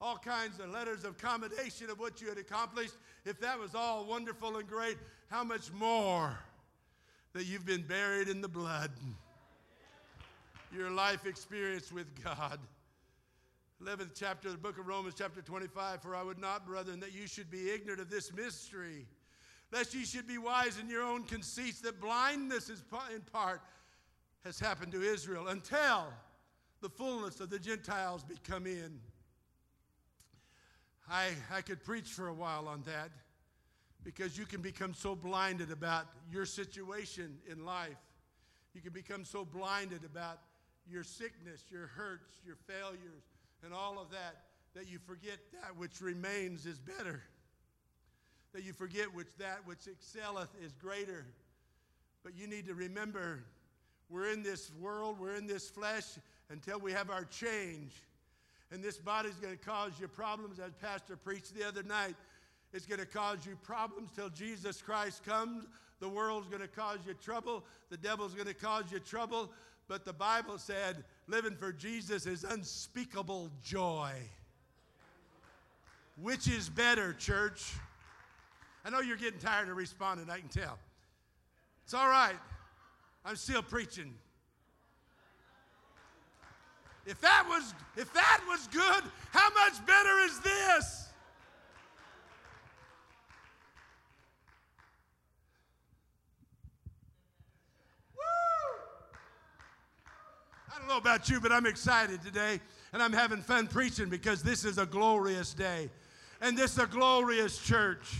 all 0.00 0.16
kinds 0.16 0.58
of 0.58 0.70
letters 0.70 1.04
of 1.04 1.16
commendation 1.18 1.88
of 1.90 1.98
what 1.98 2.20
you 2.20 2.28
had 2.28 2.38
accomplished, 2.38 2.94
if 3.24 3.40
that 3.40 3.58
was 3.58 3.74
all 3.74 4.04
wonderful 4.04 4.56
and 4.56 4.68
great, 4.68 4.96
how 5.28 5.44
much 5.44 5.72
more 5.72 6.36
that 7.32 7.44
you've 7.44 7.66
been 7.66 7.82
buried 7.82 8.28
in 8.28 8.40
the 8.40 8.48
blood? 8.48 8.90
Your 10.74 10.90
life 10.90 11.26
experience 11.26 11.92
with 11.92 12.06
God. 12.22 12.58
11th 13.82 14.10
chapter 14.14 14.48
of 14.48 14.54
the 14.54 14.60
book 14.60 14.78
of 14.78 14.86
Romans, 14.86 15.14
chapter 15.16 15.42
25. 15.42 16.02
For 16.02 16.14
I 16.14 16.22
would 16.22 16.38
not, 16.38 16.66
brethren, 16.66 17.00
that 17.00 17.12
you 17.12 17.26
should 17.26 17.50
be 17.50 17.70
ignorant 17.70 18.00
of 18.00 18.10
this 18.10 18.32
mystery 18.32 19.06
lest 19.72 19.94
ye 19.94 20.04
should 20.04 20.28
be 20.28 20.38
wise 20.38 20.78
in 20.78 20.88
your 20.88 21.02
own 21.02 21.24
conceits, 21.24 21.80
that 21.80 22.00
blindness 22.00 22.68
is 22.68 22.84
in 23.12 23.22
part 23.32 23.62
has 24.44 24.58
happened 24.58 24.92
to 24.92 25.02
Israel 25.02 25.48
until 25.48 26.12
the 26.80 26.88
fullness 26.88 27.40
of 27.40 27.50
the 27.50 27.58
Gentiles 27.58 28.24
be 28.24 28.34
come 28.44 28.66
in. 28.66 28.98
I, 31.08 31.30
I 31.52 31.60
could 31.62 31.82
preach 31.84 32.08
for 32.08 32.28
a 32.28 32.34
while 32.34 32.68
on 32.68 32.82
that 32.86 33.10
because 34.04 34.36
you 34.36 34.46
can 34.46 34.60
become 34.60 34.94
so 34.94 35.14
blinded 35.14 35.70
about 35.70 36.06
your 36.30 36.46
situation 36.46 37.38
in 37.50 37.64
life. 37.64 37.98
You 38.74 38.80
can 38.80 38.92
become 38.92 39.24
so 39.24 39.44
blinded 39.44 40.04
about 40.04 40.38
your 40.88 41.04
sickness, 41.04 41.64
your 41.70 41.86
hurts, 41.88 42.40
your 42.44 42.56
failures, 42.66 43.22
and 43.64 43.72
all 43.72 44.00
of 44.00 44.10
that 44.10 44.44
that 44.74 44.88
you 44.88 44.98
forget 45.06 45.38
that 45.52 45.76
which 45.76 46.00
remains 46.00 46.66
is 46.66 46.78
better 46.78 47.22
that 48.52 48.64
you 48.64 48.72
forget 48.72 49.12
which 49.14 49.34
that 49.38 49.60
which 49.64 49.86
excelleth 49.86 50.50
is 50.62 50.72
greater. 50.74 51.26
But 52.22 52.36
you 52.36 52.46
need 52.46 52.66
to 52.66 52.74
remember 52.74 53.44
we're 54.12 54.30
in 54.30 54.42
this 54.42 54.70
world, 54.80 55.18
we're 55.18 55.36
in 55.36 55.46
this 55.46 55.70
flesh 55.70 56.04
until 56.50 56.78
we 56.78 56.92
have 56.92 57.10
our 57.10 57.24
change. 57.24 57.92
And 58.70 58.82
this 58.82 58.98
body's 58.98 59.34
going 59.34 59.56
to 59.56 59.64
cause 59.64 59.92
you 60.00 60.08
problems, 60.08 60.58
as 60.58 60.72
Pastor 60.80 61.16
preached 61.16 61.54
the 61.54 61.66
other 61.66 61.82
night. 61.82 62.14
It's 62.72 62.86
going 62.86 63.00
to 63.00 63.06
cause 63.06 63.46
you 63.46 63.56
problems 63.62 64.10
till 64.14 64.28
Jesus 64.28 64.80
Christ 64.80 65.24
comes. 65.24 65.64
The 66.00 66.08
world's 66.08 66.48
going 66.48 66.62
to 66.62 66.68
cause 66.68 66.98
you 67.06 67.14
trouble. 67.14 67.64
The 67.90 67.96
devil's 67.96 68.34
going 68.34 68.48
to 68.48 68.54
cause 68.54 68.84
you 68.90 68.98
trouble. 68.98 69.50
But 69.88 70.04
the 70.04 70.12
Bible 70.12 70.58
said 70.58 71.04
living 71.26 71.56
for 71.56 71.72
Jesus 71.72 72.26
is 72.26 72.44
unspeakable 72.44 73.50
joy. 73.62 74.12
Which 76.20 76.48
is 76.48 76.68
better, 76.68 77.14
church? 77.14 77.74
I 78.84 78.90
know 78.90 79.00
you're 79.00 79.16
getting 79.16 79.38
tired 79.38 79.68
of 79.68 79.76
responding, 79.76 80.28
I 80.30 80.38
can 80.38 80.48
tell. 80.48 80.78
It's 81.84 81.94
all 81.94 82.08
right. 82.08 82.36
I'm 83.24 83.36
still 83.36 83.62
preaching. 83.62 84.14
If 87.06 87.20
that 87.20 87.44
was 87.48 87.74
if 87.96 88.12
that 88.12 88.40
was 88.48 88.66
good, 88.68 89.02
how 89.30 89.48
much 89.50 89.84
better 89.86 90.18
is 90.20 90.38
this? 90.40 91.08
I 100.74 100.78
don't 100.78 100.88
know 100.88 100.96
about 100.96 101.28
you, 101.28 101.40
but 101.40 101.52
I'm 101.52 101.66
excited 101.66 102.22
today 102.22 102.60
and 102.92 103.02
I'm 103.02 103.12
having 103.12 103.40
fun 103.40 103.66
preaching 103.66 104.08
because 104.08 104.42
this 104.42 104.64
is 104.64 104.78
a 104.78 104.86
glorious 104.86 105.54
day. 105.54 105.90
And 106.40 106.58
this 106.58 106.72
is 106.72 106.78
a 106.78 106.86
glorious 106.86 107.58
church. 107.58 108.16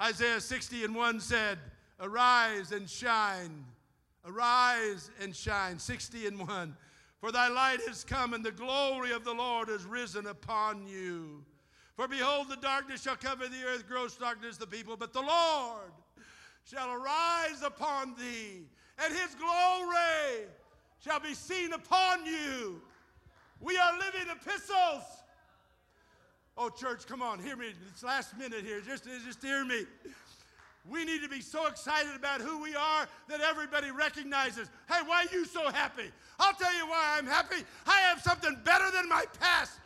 Isaiah 0.00 0.40
60 0.40 0.84
and 0.84 0.94
1 0.94 1.20
said, 1.20 1.58
Arise 2.00 2.72
and 2.72 2.88
shine. 2.88 3.64
Arise 4.24 5.10
and 5.20 5.34
shine. 5.34 5.78
60 5.78 6.26
and 6.26 6.48
1. 6.48 6.76
For 7.20 7.30
thy 7.30 7.48
light 7.48 7.80
has 7.86 8.02
come, 8.02 8.32
and 8.32 8.44
the 8.44 8.50
glory 8.50 9.12
of 9.12 9.24
the 9.24 9.34
Lord 9.34 9.68
has 9.68 9.84
risen 9.84 10.26
upon 10.26 10.86
you. 10.86 11.44
For 11.94 12.08
behold, 12.08 12.48
the 12.48 12.56
darkness 12.56 13.02
shall 13.02 13.16
cover 13.16 13.46
the 13.46 13.62
earth, 13.64 13.86
gross 13.86 14.16
darkness 14.16 14.56
the 14.56 14.66
people, 14.66 14.96
but 14.96 15.12
the 15.12 15.20
Lord 15.20 15.92
shall 16.64 16.90
arise 16.90 17.62
upon 17.62 18.14
thee, 18.14 18.62
and 19.04 19.12
his 19.12 19.34
glory 19.34 20.46
shall 21.04 21.20
be 21.20 21.34
seen 21.34 21.74
upon 21.74 22.24
you. 22.24 22.80
We 23.60 23.76
are 23.76 23.98
living 23.98 24.30
epistles. 24.30 25.04
Oh, 26.56 26.70
church, 26.70 27.06
come 27.06 27.20
on, 27.20 27.38
hear 27.38 27.56
me. 27.56 27.72
This 27.92 28.02
last 28.02 28.36
minute 28.38 28.64
here. 28.64 28.80
Just, 28.80 29.04
just 29.04 29.42
hear 29.42 29.64
me. 29.64 29.84
We 30.90 31.04
need 31.04 31.22
to 31.22 31.28
be 31.28 31.40
so 31.40 31.68
excited 31.68 32.16
about 32.16 32.40
who 32.40 32.60
we 32.60 32.74
are 32.74 33.06
that 33.28 33.40
everybody 33.40 33.92
recognizes. 33.92 34.68
Hey, 34.88 35.00
why 35.06 35.24
are 35.24 35.34
you 35.34 35.44
so 35.44 35.70
happy? 35.70 36.10
I'll 36.40 36.54
tell 36.54 36.74
you 36.76 36.86
why 36.86 37.16
I'm 37.16 37.26
happy. 37.26 37.64
I 37.86 38.00
have 38.00 38.20
something 38.20 38.56
better 38.64 38.90
than 38.90 39.08
my 39.08 39.24
past. 39.38 39.78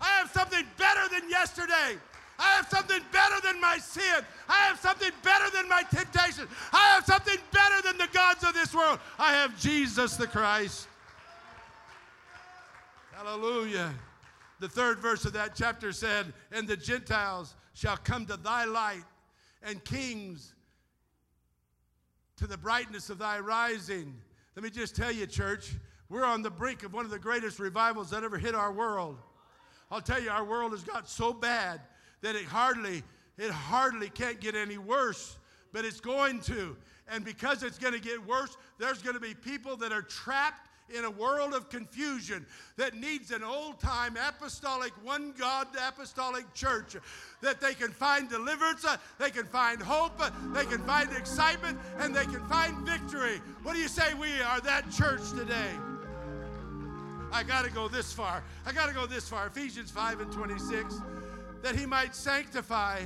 I 0.00 0.10
have 0.10 0.30
something 0.30 0.64
better 0.76 1.08
than 1.12 1.28
yesterday. 1.28 1.98
I 2.38 2.52
have 2.54 2.68
something 2.68 3.00
better 3.10 3.34
than 3.44 3.60
my 3.60 3.78
sin. 3.78 4.24
I 4.48 4.58
have 4.58 4.78
something 4.78 5.10
better 5.24 5.50
than 5.50 5.68
my 5.68 5.82
temptation. 5.90 6.46
I 6.72 6.94
have 6.94 7.04
something 7.04 7.38
better 7.52 7.82
than 7.82 7.98
the 7.98 8.08
gods 8.12 8.44
of 8.44 8.54
this 8.54 8.72
world. 8.72 9.00
I 9.18 9.32
have 9.32 9.58
Jesus 9.58 10.16
the 10.16 10.28
Christ. 10.28 10.86
Hallelujah. 13.12 13.92
The 14.60 14.68
third 14.68 15.00
verse 15.00 15.24
of 15.24 15.32
that 15.32 15.56
chapter 15.56 15.90
said, 15.90 16.32
And 16.52 16.68
the 16.68 16.76
Gentiles 16.76 17.56
shall 17.74 17.96
come 17.96 18.26
to 18.26 18.36
thy 18.36 18.64
light, 18.64 19.02
and 19.62 19.84
kings 19.84 20.54
to 22.36 22.46
the 22.46 22.56
brightness 22.56 23.10
of 23.10 23.18
thy 23.18 23.40
rising. 23.40 24.14
Let 24.54 24.62
me 24.62 24.70
just 24.70 24.94
tell 24.94 25.12
you, 25.12 25.26
church, 25.26 25.72
we're 26.08 26.24
on 26.24 26.42
the 26.42 26.50
brink 26.50 26.84
of 26.84 26.92
one 26.92 27.04
of 27.04 27.10
the 27.10 27.18
greatest 27.18 27.58
revivals 27.58 28.10
that 28.10 28.24
ever 28.24 28.38
hit 28.38 28.54
our 28.54 28.72
world. 28.72 29.18
I'll 29.90 30.00
tell 30.00 30.22
you, 30.22 30.30
our 30.30 30.44
world 30.44 30.72
has 30.72 30.82
got 30.82 31.08
so 31.08 31.32
bad 31.32 31.80
that 32.22 32.36
it 32.36 32.44
hardly, 32.44 33.02
it 33.36 33.50
hardly 33.50 34.10
can't 34.10 34.40
get 34.40 34.54
any 34.54 34.78
worse, 34.78 35.38
but 35.72 35.84
it's 35.84 36.00
going 36.00 36.40
to. 36.42 36.76
And 37.08 37.24
because 37.24 37.62
it's 37.62 37.78
going 37.78 37.94
to 37.94 38.00
get 38.00 38.24
worse, 38.26 38.56
there's 38.78 39.02
going 39.02 39.14
to 39.14 39.20
be 39.20 39.34
people 39.34 39.76
that 39.78 39.92
are 39.92 40.02
trapped 40.02 40.67
in 40.96 41.04
a 41.04 41.10
world 41.10 41.54
of 41.54 41.68
confusion 41.68 42.46
that 42.76 42.94
needs 42.94 43.30
an 43.30 43.42
old 43.42 43.80
time 43.80 44.16
apostolic, 44.16 44.92
one 45.04 45.32
God 45.38 45.68
apostolic 45.86 46.52
church 46.54 46.96
that 47.40 47.60
they 47.60 47.74
can 47.74 47.90
find 47.90 48.28
deliverance, 48.28 48.84
uh, 48.84 48.96
they 49.18 49.30
can 49.30 49.46
find 49.46 49.82
hope, 49.82 50.12
uh, 50.20 50.30
they 50.52 50.64
can 50.64 50.82
find 50.84 51.10
excitement, 51.12 51.78
and 51.98 52.14
they 52.14 52.24
can 52.24 52.46
find 52.48 52.76
victory. 52.86 53.40
What 53.62 53.74
do 53.74 53.80
you 53.80 53.88
say 53.88 54.14
we 54.14 54.40
are 54.40 54.60
that 54.60 54.90
church 54.90 55.30
today? 55.30 55.70
I 57.30 57.42
got 57.42 57.64
to 57.64 57.70
go 57.70 57.88
this 57.88 58.12
far. 58.12 58.42
I 58.64 58.72
got 58.72 58.88
to 58.88 58.94
go 58.94 59.06
this 59.06 59.28
far. 59.28 59.46
Ephesians 59.46 59.90
5 59.90 60.20
and 60.20 60.32
26. 60.32 61.00
That 61.62 61.76
he 61.76 61.86
might 61.86 62.14
sanctify 62.14 63.00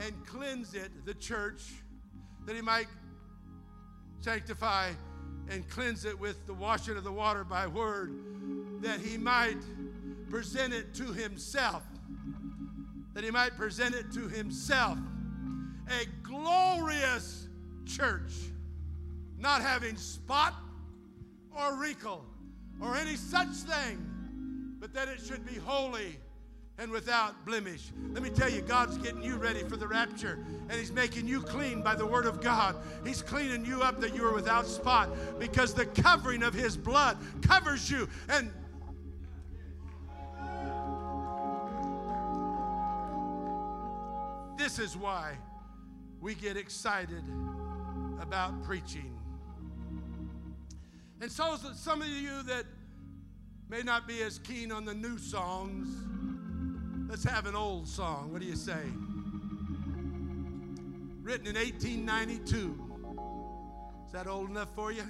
and 0.00 0.26
cleanse 0.26 0.74
it, 0.74 0.90
the 1.04 1.14
church, 1.14 1.62
that 2.46 2.54
he 2.54 2.62
might 2.62 2.86
sanctify 4.20 4.92
and 5.50 5.68
cleanse 5.68 6.04
it 6.04 6.18
with 6.18 6.46
the 6.46 6.54
washing 6.54 6.96
of 6.96 7.04
the 7.04 7.12
water 7.12 7.44
by 7.44 7.66
word, 7.66 8.12
that 8.82 9.00
he 9.00 9.16
might 9.16 9.58
present 10.28 10.74
it 10.74 10.94
to 10.94 11.12
himself. 11.12 11.82
That 13.14 13.24
he 13.24 13.30
might 13.30 13.56
present 13.56 13.94
it 13.94 14.12
to 14.12 14.28
himself. 14.28 14.98
A 15.88 16.06
glorious 16.22 17.48
church, 17.86 18.32
not 19.38 19.62
having 19.62 19.96
spot 19.96 20.54
or 21.56 21.76
wrinkle 21.76 22.24
or 22.80 22.96
any 22.96 23.16
such 23.16 23.48
thing, 23.48 24.76
but 24.80 24.92
that 24.94 25.08
it 25.08 25.20
should 25.20 25.46
be 25.46 25.54
holy 25.54 26.18
and 26.78 26.90
without 26.90 27.44
blemish. 27.46 27.90
Let 28.12 28.22
me 28.22 28.30
tell 28.30 28.50
you, 28.50 28.60
God's 28.60 28.98
getting 28.98 29.22
you 29.22 29.36
ready 29.36 29.62
for 29.62 29.76
the 29.76 29.88
rapture, 29.88 30.38
and 30.68 30.72
He's 30.72 30.92
making 30.92 31.26
you 31.26 31.40
clean 31.40 31.82
by 31.82 31.94
the 31.94 32.04
Word 32.04 32.26
of 32.26 32.42
God. 32.42 32.76
He's 33.04 33.22
cleaning 33.22 33.64
you 33.64 33.82
up 33.82 34.00
that 34.00 34.14
you 34.14 34.24
are 34.26 34.34
without 34.34 34.66
spot 34.66 35.08
because 35.38 35.72
the 35.72 35.86
covering 35.86 36.42
of 36.42 36.52
His 36.52 36.76
blood 36.76 37.16
covers 37.42 37.90
you. 37.90 38.08
And 38.28 38.52
this 44.58 44.78
is 44.78 44.96
why 44.96 45.38
we 46.20 46.34
get 46.34 46.56
excited 46.56 47.22
about 48.20 48.62
preaching. 48.64 49.12
And 51.20 51.32
so, 51.32 51.56
some 51.74 52.02
of 52.02 52.08
you 52.08 52.42
that 52.42 52.66
may 53.70 53.82
not 53.82 54.06
be 54.06 54.22
as 54.22 54.38
keen 54.38 54.70
on 54.70 54.84
the 54.84 54.94
new 54.94 55.16
songs, 55.16 55.88
Let's 57.08 57.22
have 57.22 57.46
an 57.46 57.54
old 57.54 57.86
song. 57.86 58.32
What 58.32 58.40
do 58.40 58.48
you 58.48 58.56
say? 58.56 58.82
Written 61.22 61.46
in 61.46 61.54
1892. 61.54 62.82
Is 64.06 64.12
that 64.12 64.26
old 64.26 64.50
enough 64.50 64.74
for 64.74 64.90
you? 64.90 65.04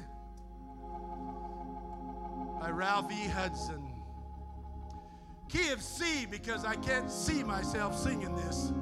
By 2.61 2.71
Ralph 2.71 3.11
E. 3.11 3.27
Hudson. 3.29 3.83
Key 5.49 5.71
of 5.71 5.81
C 5.83 6.27
because 6.27 6.67
I 6.67 6.75
can't 6.75 7.11
see 7.11 7.43
myself 7.43 7.97
singing 7.99 8.37
this. 8.37 8.73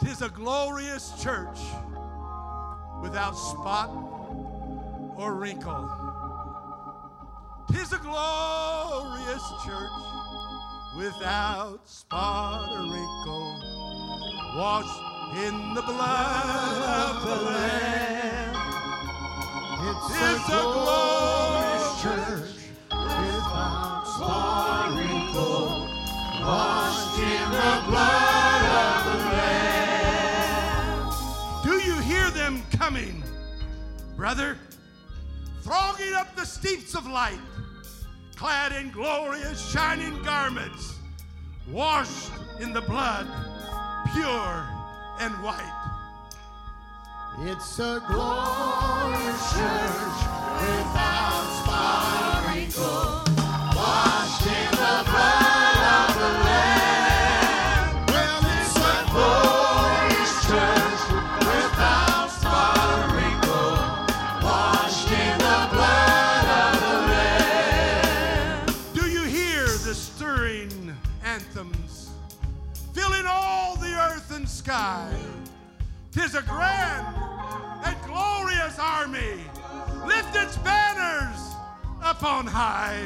Tis 0.00 0.22
a 0.22 0.30
glorious 0.30 1.12
church 1.22 1.58
without 3.02 3.32
spot 3.32 3.90
or 5.16 5.34
wrinkle. 5.34 6.05
Tis 7.72 7.92
a 7.92 7.98
glorious 7.98 9.42
church 9.64 9.90
without 10.96 11.80
spot 11.84 12.70
or 12.70 12.82
wrinkle, 12.82 13.60
washed 14.56 15.00
in 15.44 15.74
the 15.74 15.82
blood 15.82 17.16
of 17.16 17.22
the 17.26 17.36
Lamb. 17.50 18.56
It's, 19.88 20.10
it's 20.10 20.48
a, 20.48 20.62
glorious 20.62 22.02
church 22.02 22.70
without 22.90 24.04
spot 24.14 24.88
or 24.88 24.96
wrinkle, 24.96 25.88
washed 26.40 27.18
in 27.18 27.50
the 27.50 27.82
blood 27.88 28.62
of 28.84 28.98
the 29.10 29.18
Lamb. 29.34 31.10
Do 31.64 31.74
you 31.84 31.98
hear 32.00 32.30
them 32.30 32.62
coming, 32.70 33.24
brother? 34.16 34.56
Thronging 35.66 36.14
up 36.14 36.32
the 36.36 36.46
steeps 36.46 36.94
of 36.94 37.08
light, 37.08 37.40
clad 38.36 38.70
in 38.70 38.88
glorious 38.92 39.68
shining 39.72 40.22
garments, 40.22 40.94
washed 41.72 42.30
in 42.60 42.72
the 42.72 42.80
blood, 42.82 43.26
pure 44.14 44.68
and 45.18 45.34
white. 45.42 45.72
It's 47.40 47.80
a 47.80 48.00
glorious 48.06 49.52
church 49.52 50.22
without 50.62 51.62
spot 51.64 52.44
or 52.44 52.54
wrinkle, 52.54 53.25
Tis 76.26 76.34
a 76.34 76.42
grand 76.42 77.06
and 77.84 77.96
glorious 78.04 78.80
army. 78.80 79.44
Lift 80.04 80.34
its 80.34 80.56
banners 80.56 81.54
up 82.02 82.24
on 82.24 82.48
high. 82.48 83.00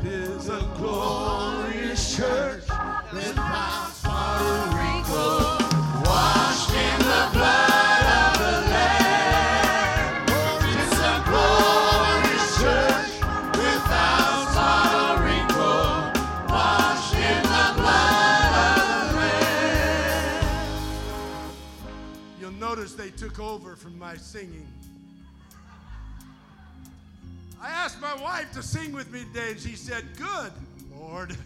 Tis 0.00 0.48
a 0.48 0.60
glorious 0.76 2.16
church 2.16 2.62
without 3.12 3.90
spot 3.90 4.42
or 4.42 4.76
wrinkle, 4.78 5.58
washed 6.08 6.70
in 6.70 6.98
the 7.00 7.30
blood 7.32 7.69
You'll 22.80 22.88
they 22.96 23.10
took 23.10 23.38
over 23.38 23.76
from 23.76 23.98
my 23.98 24.16
singing. 24.16 24.66
I 27.60 27.68
asked 27.68 28.00
my 28.00 28.14
wife 28.14 28.50
to 28.52 28.62
sing 28.62 28.92
with 28.92 29.12
me 29.12 29.24
today, 29.24 29.50
and 29.50 29.60
she 29.60 29.76
said, 29.76 30.02
Good, 30.16 30.50
Lord. 30.98 31.36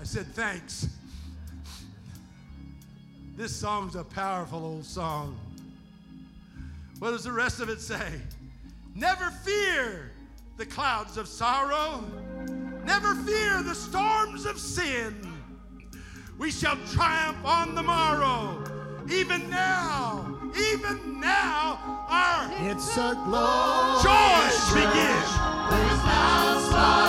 I 0.00 0.02
said, 0.02 0.26
Thanks. 0.34 0.88
This 3.36 3.54
song's 3.54 3.94
a 3.94 4.02
powerful 4.02 4.64
old 4.64 4.84
song. 4.84 5.38
What 6.98 7.12
does 7.12 7.22
the 7.22 7.30
rest 7.30 7.60
of 7.60 7.68
it 7.68 7.80
say? 7.80 8.20
Never 8.96 9.30
fear 9.30 10.10
the 10.56 10.66
clouds 10.66 11.16
of 11.16 11.28
sorrow, 11.28 12.02
never 12.84 13.14
fear 13.14 13.62
the 13.62 13.74
storms 13.74 14.46
of 14.46 14.58
sin. 14.58 15.14
We 16.38 16.50
shall 16.50 16.76
triumph 16.90 17.44
on 17.44 17.76
the 17.76 17.84
morrow. 17.84 18.61
Even 19.12 19.50
now, 19.50 20.24
even 20.56 21.20
now, 21.20 21.78
our 22.08 22.48
It's 22.60 22.96
a 22.96 23.14
glorious 23.26 24.02
joy 24.02 24.74
begins. 24.74 27.01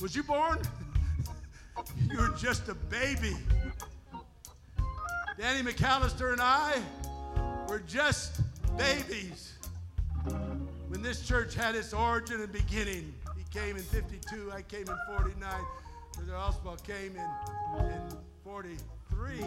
Was 0.00 0.16
you 0.16 0.22
born? 0.22 0.58
You 2.10 2.18
were 2.18 2.36
just 2.36 2.68
a 2.68 2.74
baby. 2.74 3.34
Danny 5.38 5.62
McAllister 5.62 6.32
and 6.32 6.40
I 6.42 6.78
were 7.68 7.78
just 7.86 8.42
babies 8.76 9.54
when 10.88 11.00
this 11.00 11.26
church 11.26 11.54
had 11.54 11.74
its 11.74 11.94
origin 11.94 12.42
and 12.42 12.52
beginning. 12.52 13.14
He 13.34 13.44
came 13.58 13.76
in 13.76 13.82
52, 13.82 14.52
I 14.52 14.60
came 14.62 14.82
in 14.82 14.96
49. 15.16 15.48
Brother 16.16 16.32
Osbaugh 16.32 16.84
came 16.84 17.16
in, 17.16 17.86
in 17.86 18.02
43. 18.44 19.44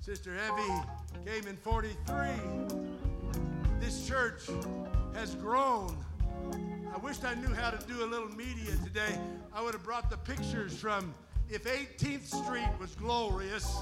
Sister 0.00 0.32
Evie 0.34 1.30
came 1.30 1.46
in 1.46 1.56
43. 1.58 2.30
This 3.78 4.08
church 4.08 4.48
has 5.14 5.36
grown. 5.36 5.96
I 6.92 6.98
wished 6.98 7.24
I 7.24 7.34
knew 7.34 7.54
how 7.54 7.70
to 7.70 7.86
do 7.86 8.04
a 8.04 8.06
little 8.06 8.28
media 8.28 8.72
today. 8.84 9.18
I 9.54 9.62
would 9.62 9.72
have 9.72 9.82
brought 9.82 10.10
the 10.10 10.18
pictures 10.18 10.78
from 10.78 11.14
if 11.48 11.64
18th 11.64 12.26
Street 12.26 12.68
was 12.78 12.94
glorious. 12.94 13.78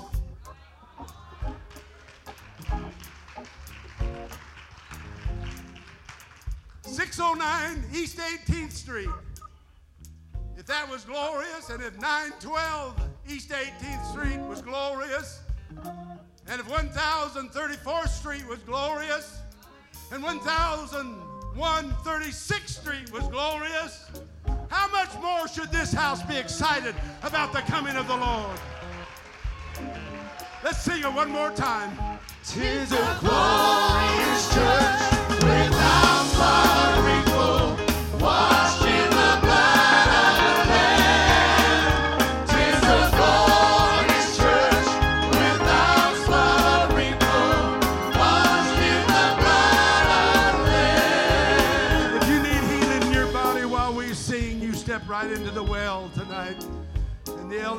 Six 6.83 7.19
oh 7.21 7.35
nine 7.35 7.83
East 7.93 8.19
18th 8.19 8.73
Street. 8.73 9.09
If 10.57 10.67
that 10.67 10.89
was 10.89 11.05
glorious, 11.05 11.71
and 11.71 11.83
if 11.83 11.99
912 12.01 13.01
East 13.29 13.51
18th 13.51 14.13
Street 14.13 14.41
was 14.41 14.63
glorious, 14.63 15.41
And 16.47 16.61
if 16.61 16.67
1034th 16.67 18.09
Street 18.09 18.47
was 18.47 18.59
glorious, 18.61 19.39
and 20.13 20.23
1036th 21.57 22.69
Street 22.69 23.13
was 23.13 23.27
glorious, 23.29 24.07
how 24.69 24.89
much 24.91 25.11
more 25.21 25.49
should 25.49 25.71
this 25.73 25.93
house 25.93 26.23
be 26.23 26.37
excited 26.37 26.95
about 27.23 27.53
the 27.53 27.61
coming 27.61 27.97
of 27.97 28.07
the 28.07 28.17
Lord? 28.17 28.59
Let's 30.63 30.79
sing 30.79 31.03
it 31.03 31.13
one 31.13 31.31
more 31.31 31.51
time. 31.51 31.97
Tis 32.45 32.93
a 32.93 33.19
glorious 33.21 34.55
church 34.55 35.10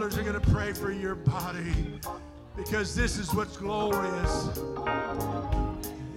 elders 0.01 0.17
are 0.17 0.23
going 0.23 0.41
to 0.41 0.51
pray 0.51 0.73
for 0.73 0.91
your 0.91 1.13
body 1.13 1.75
because 2.57 2.95
this 2.95 3.19
is 3.19 3.35
what's 3.35 3.55
glorious. 3.55 4.59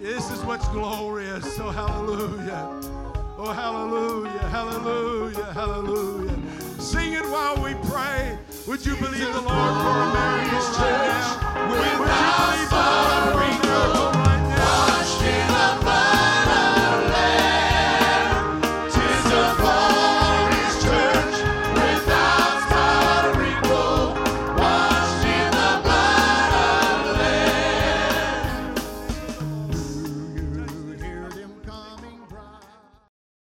This 0.01 0.30
is 0.30 0.41
what's 0.45 0.66
glorious. 0.68 1.61
Oh, 1.61 1.68
hallelujah. 1.68 2.80
Oh, 3.37 3.53
hallelujah, 3.53 4.49
hallelujah, 4.49 5.53
hallelujah. 5.53 6.39
Sing 6.80 7.12
it 7.12 7.24
while 7.24 7.62
we 7.62 7.74
pray. 7.91 8.39
Would 8.66 8.87
you 8.87 8.97
believe 8.97 9.35
the 9.35 9.43
Lord 9.43 9.53
for 9.53 9.53
a 9.53 10.12
miracle 10.14 10.70
now? 10.78 11.68
Would? 11.68 12.14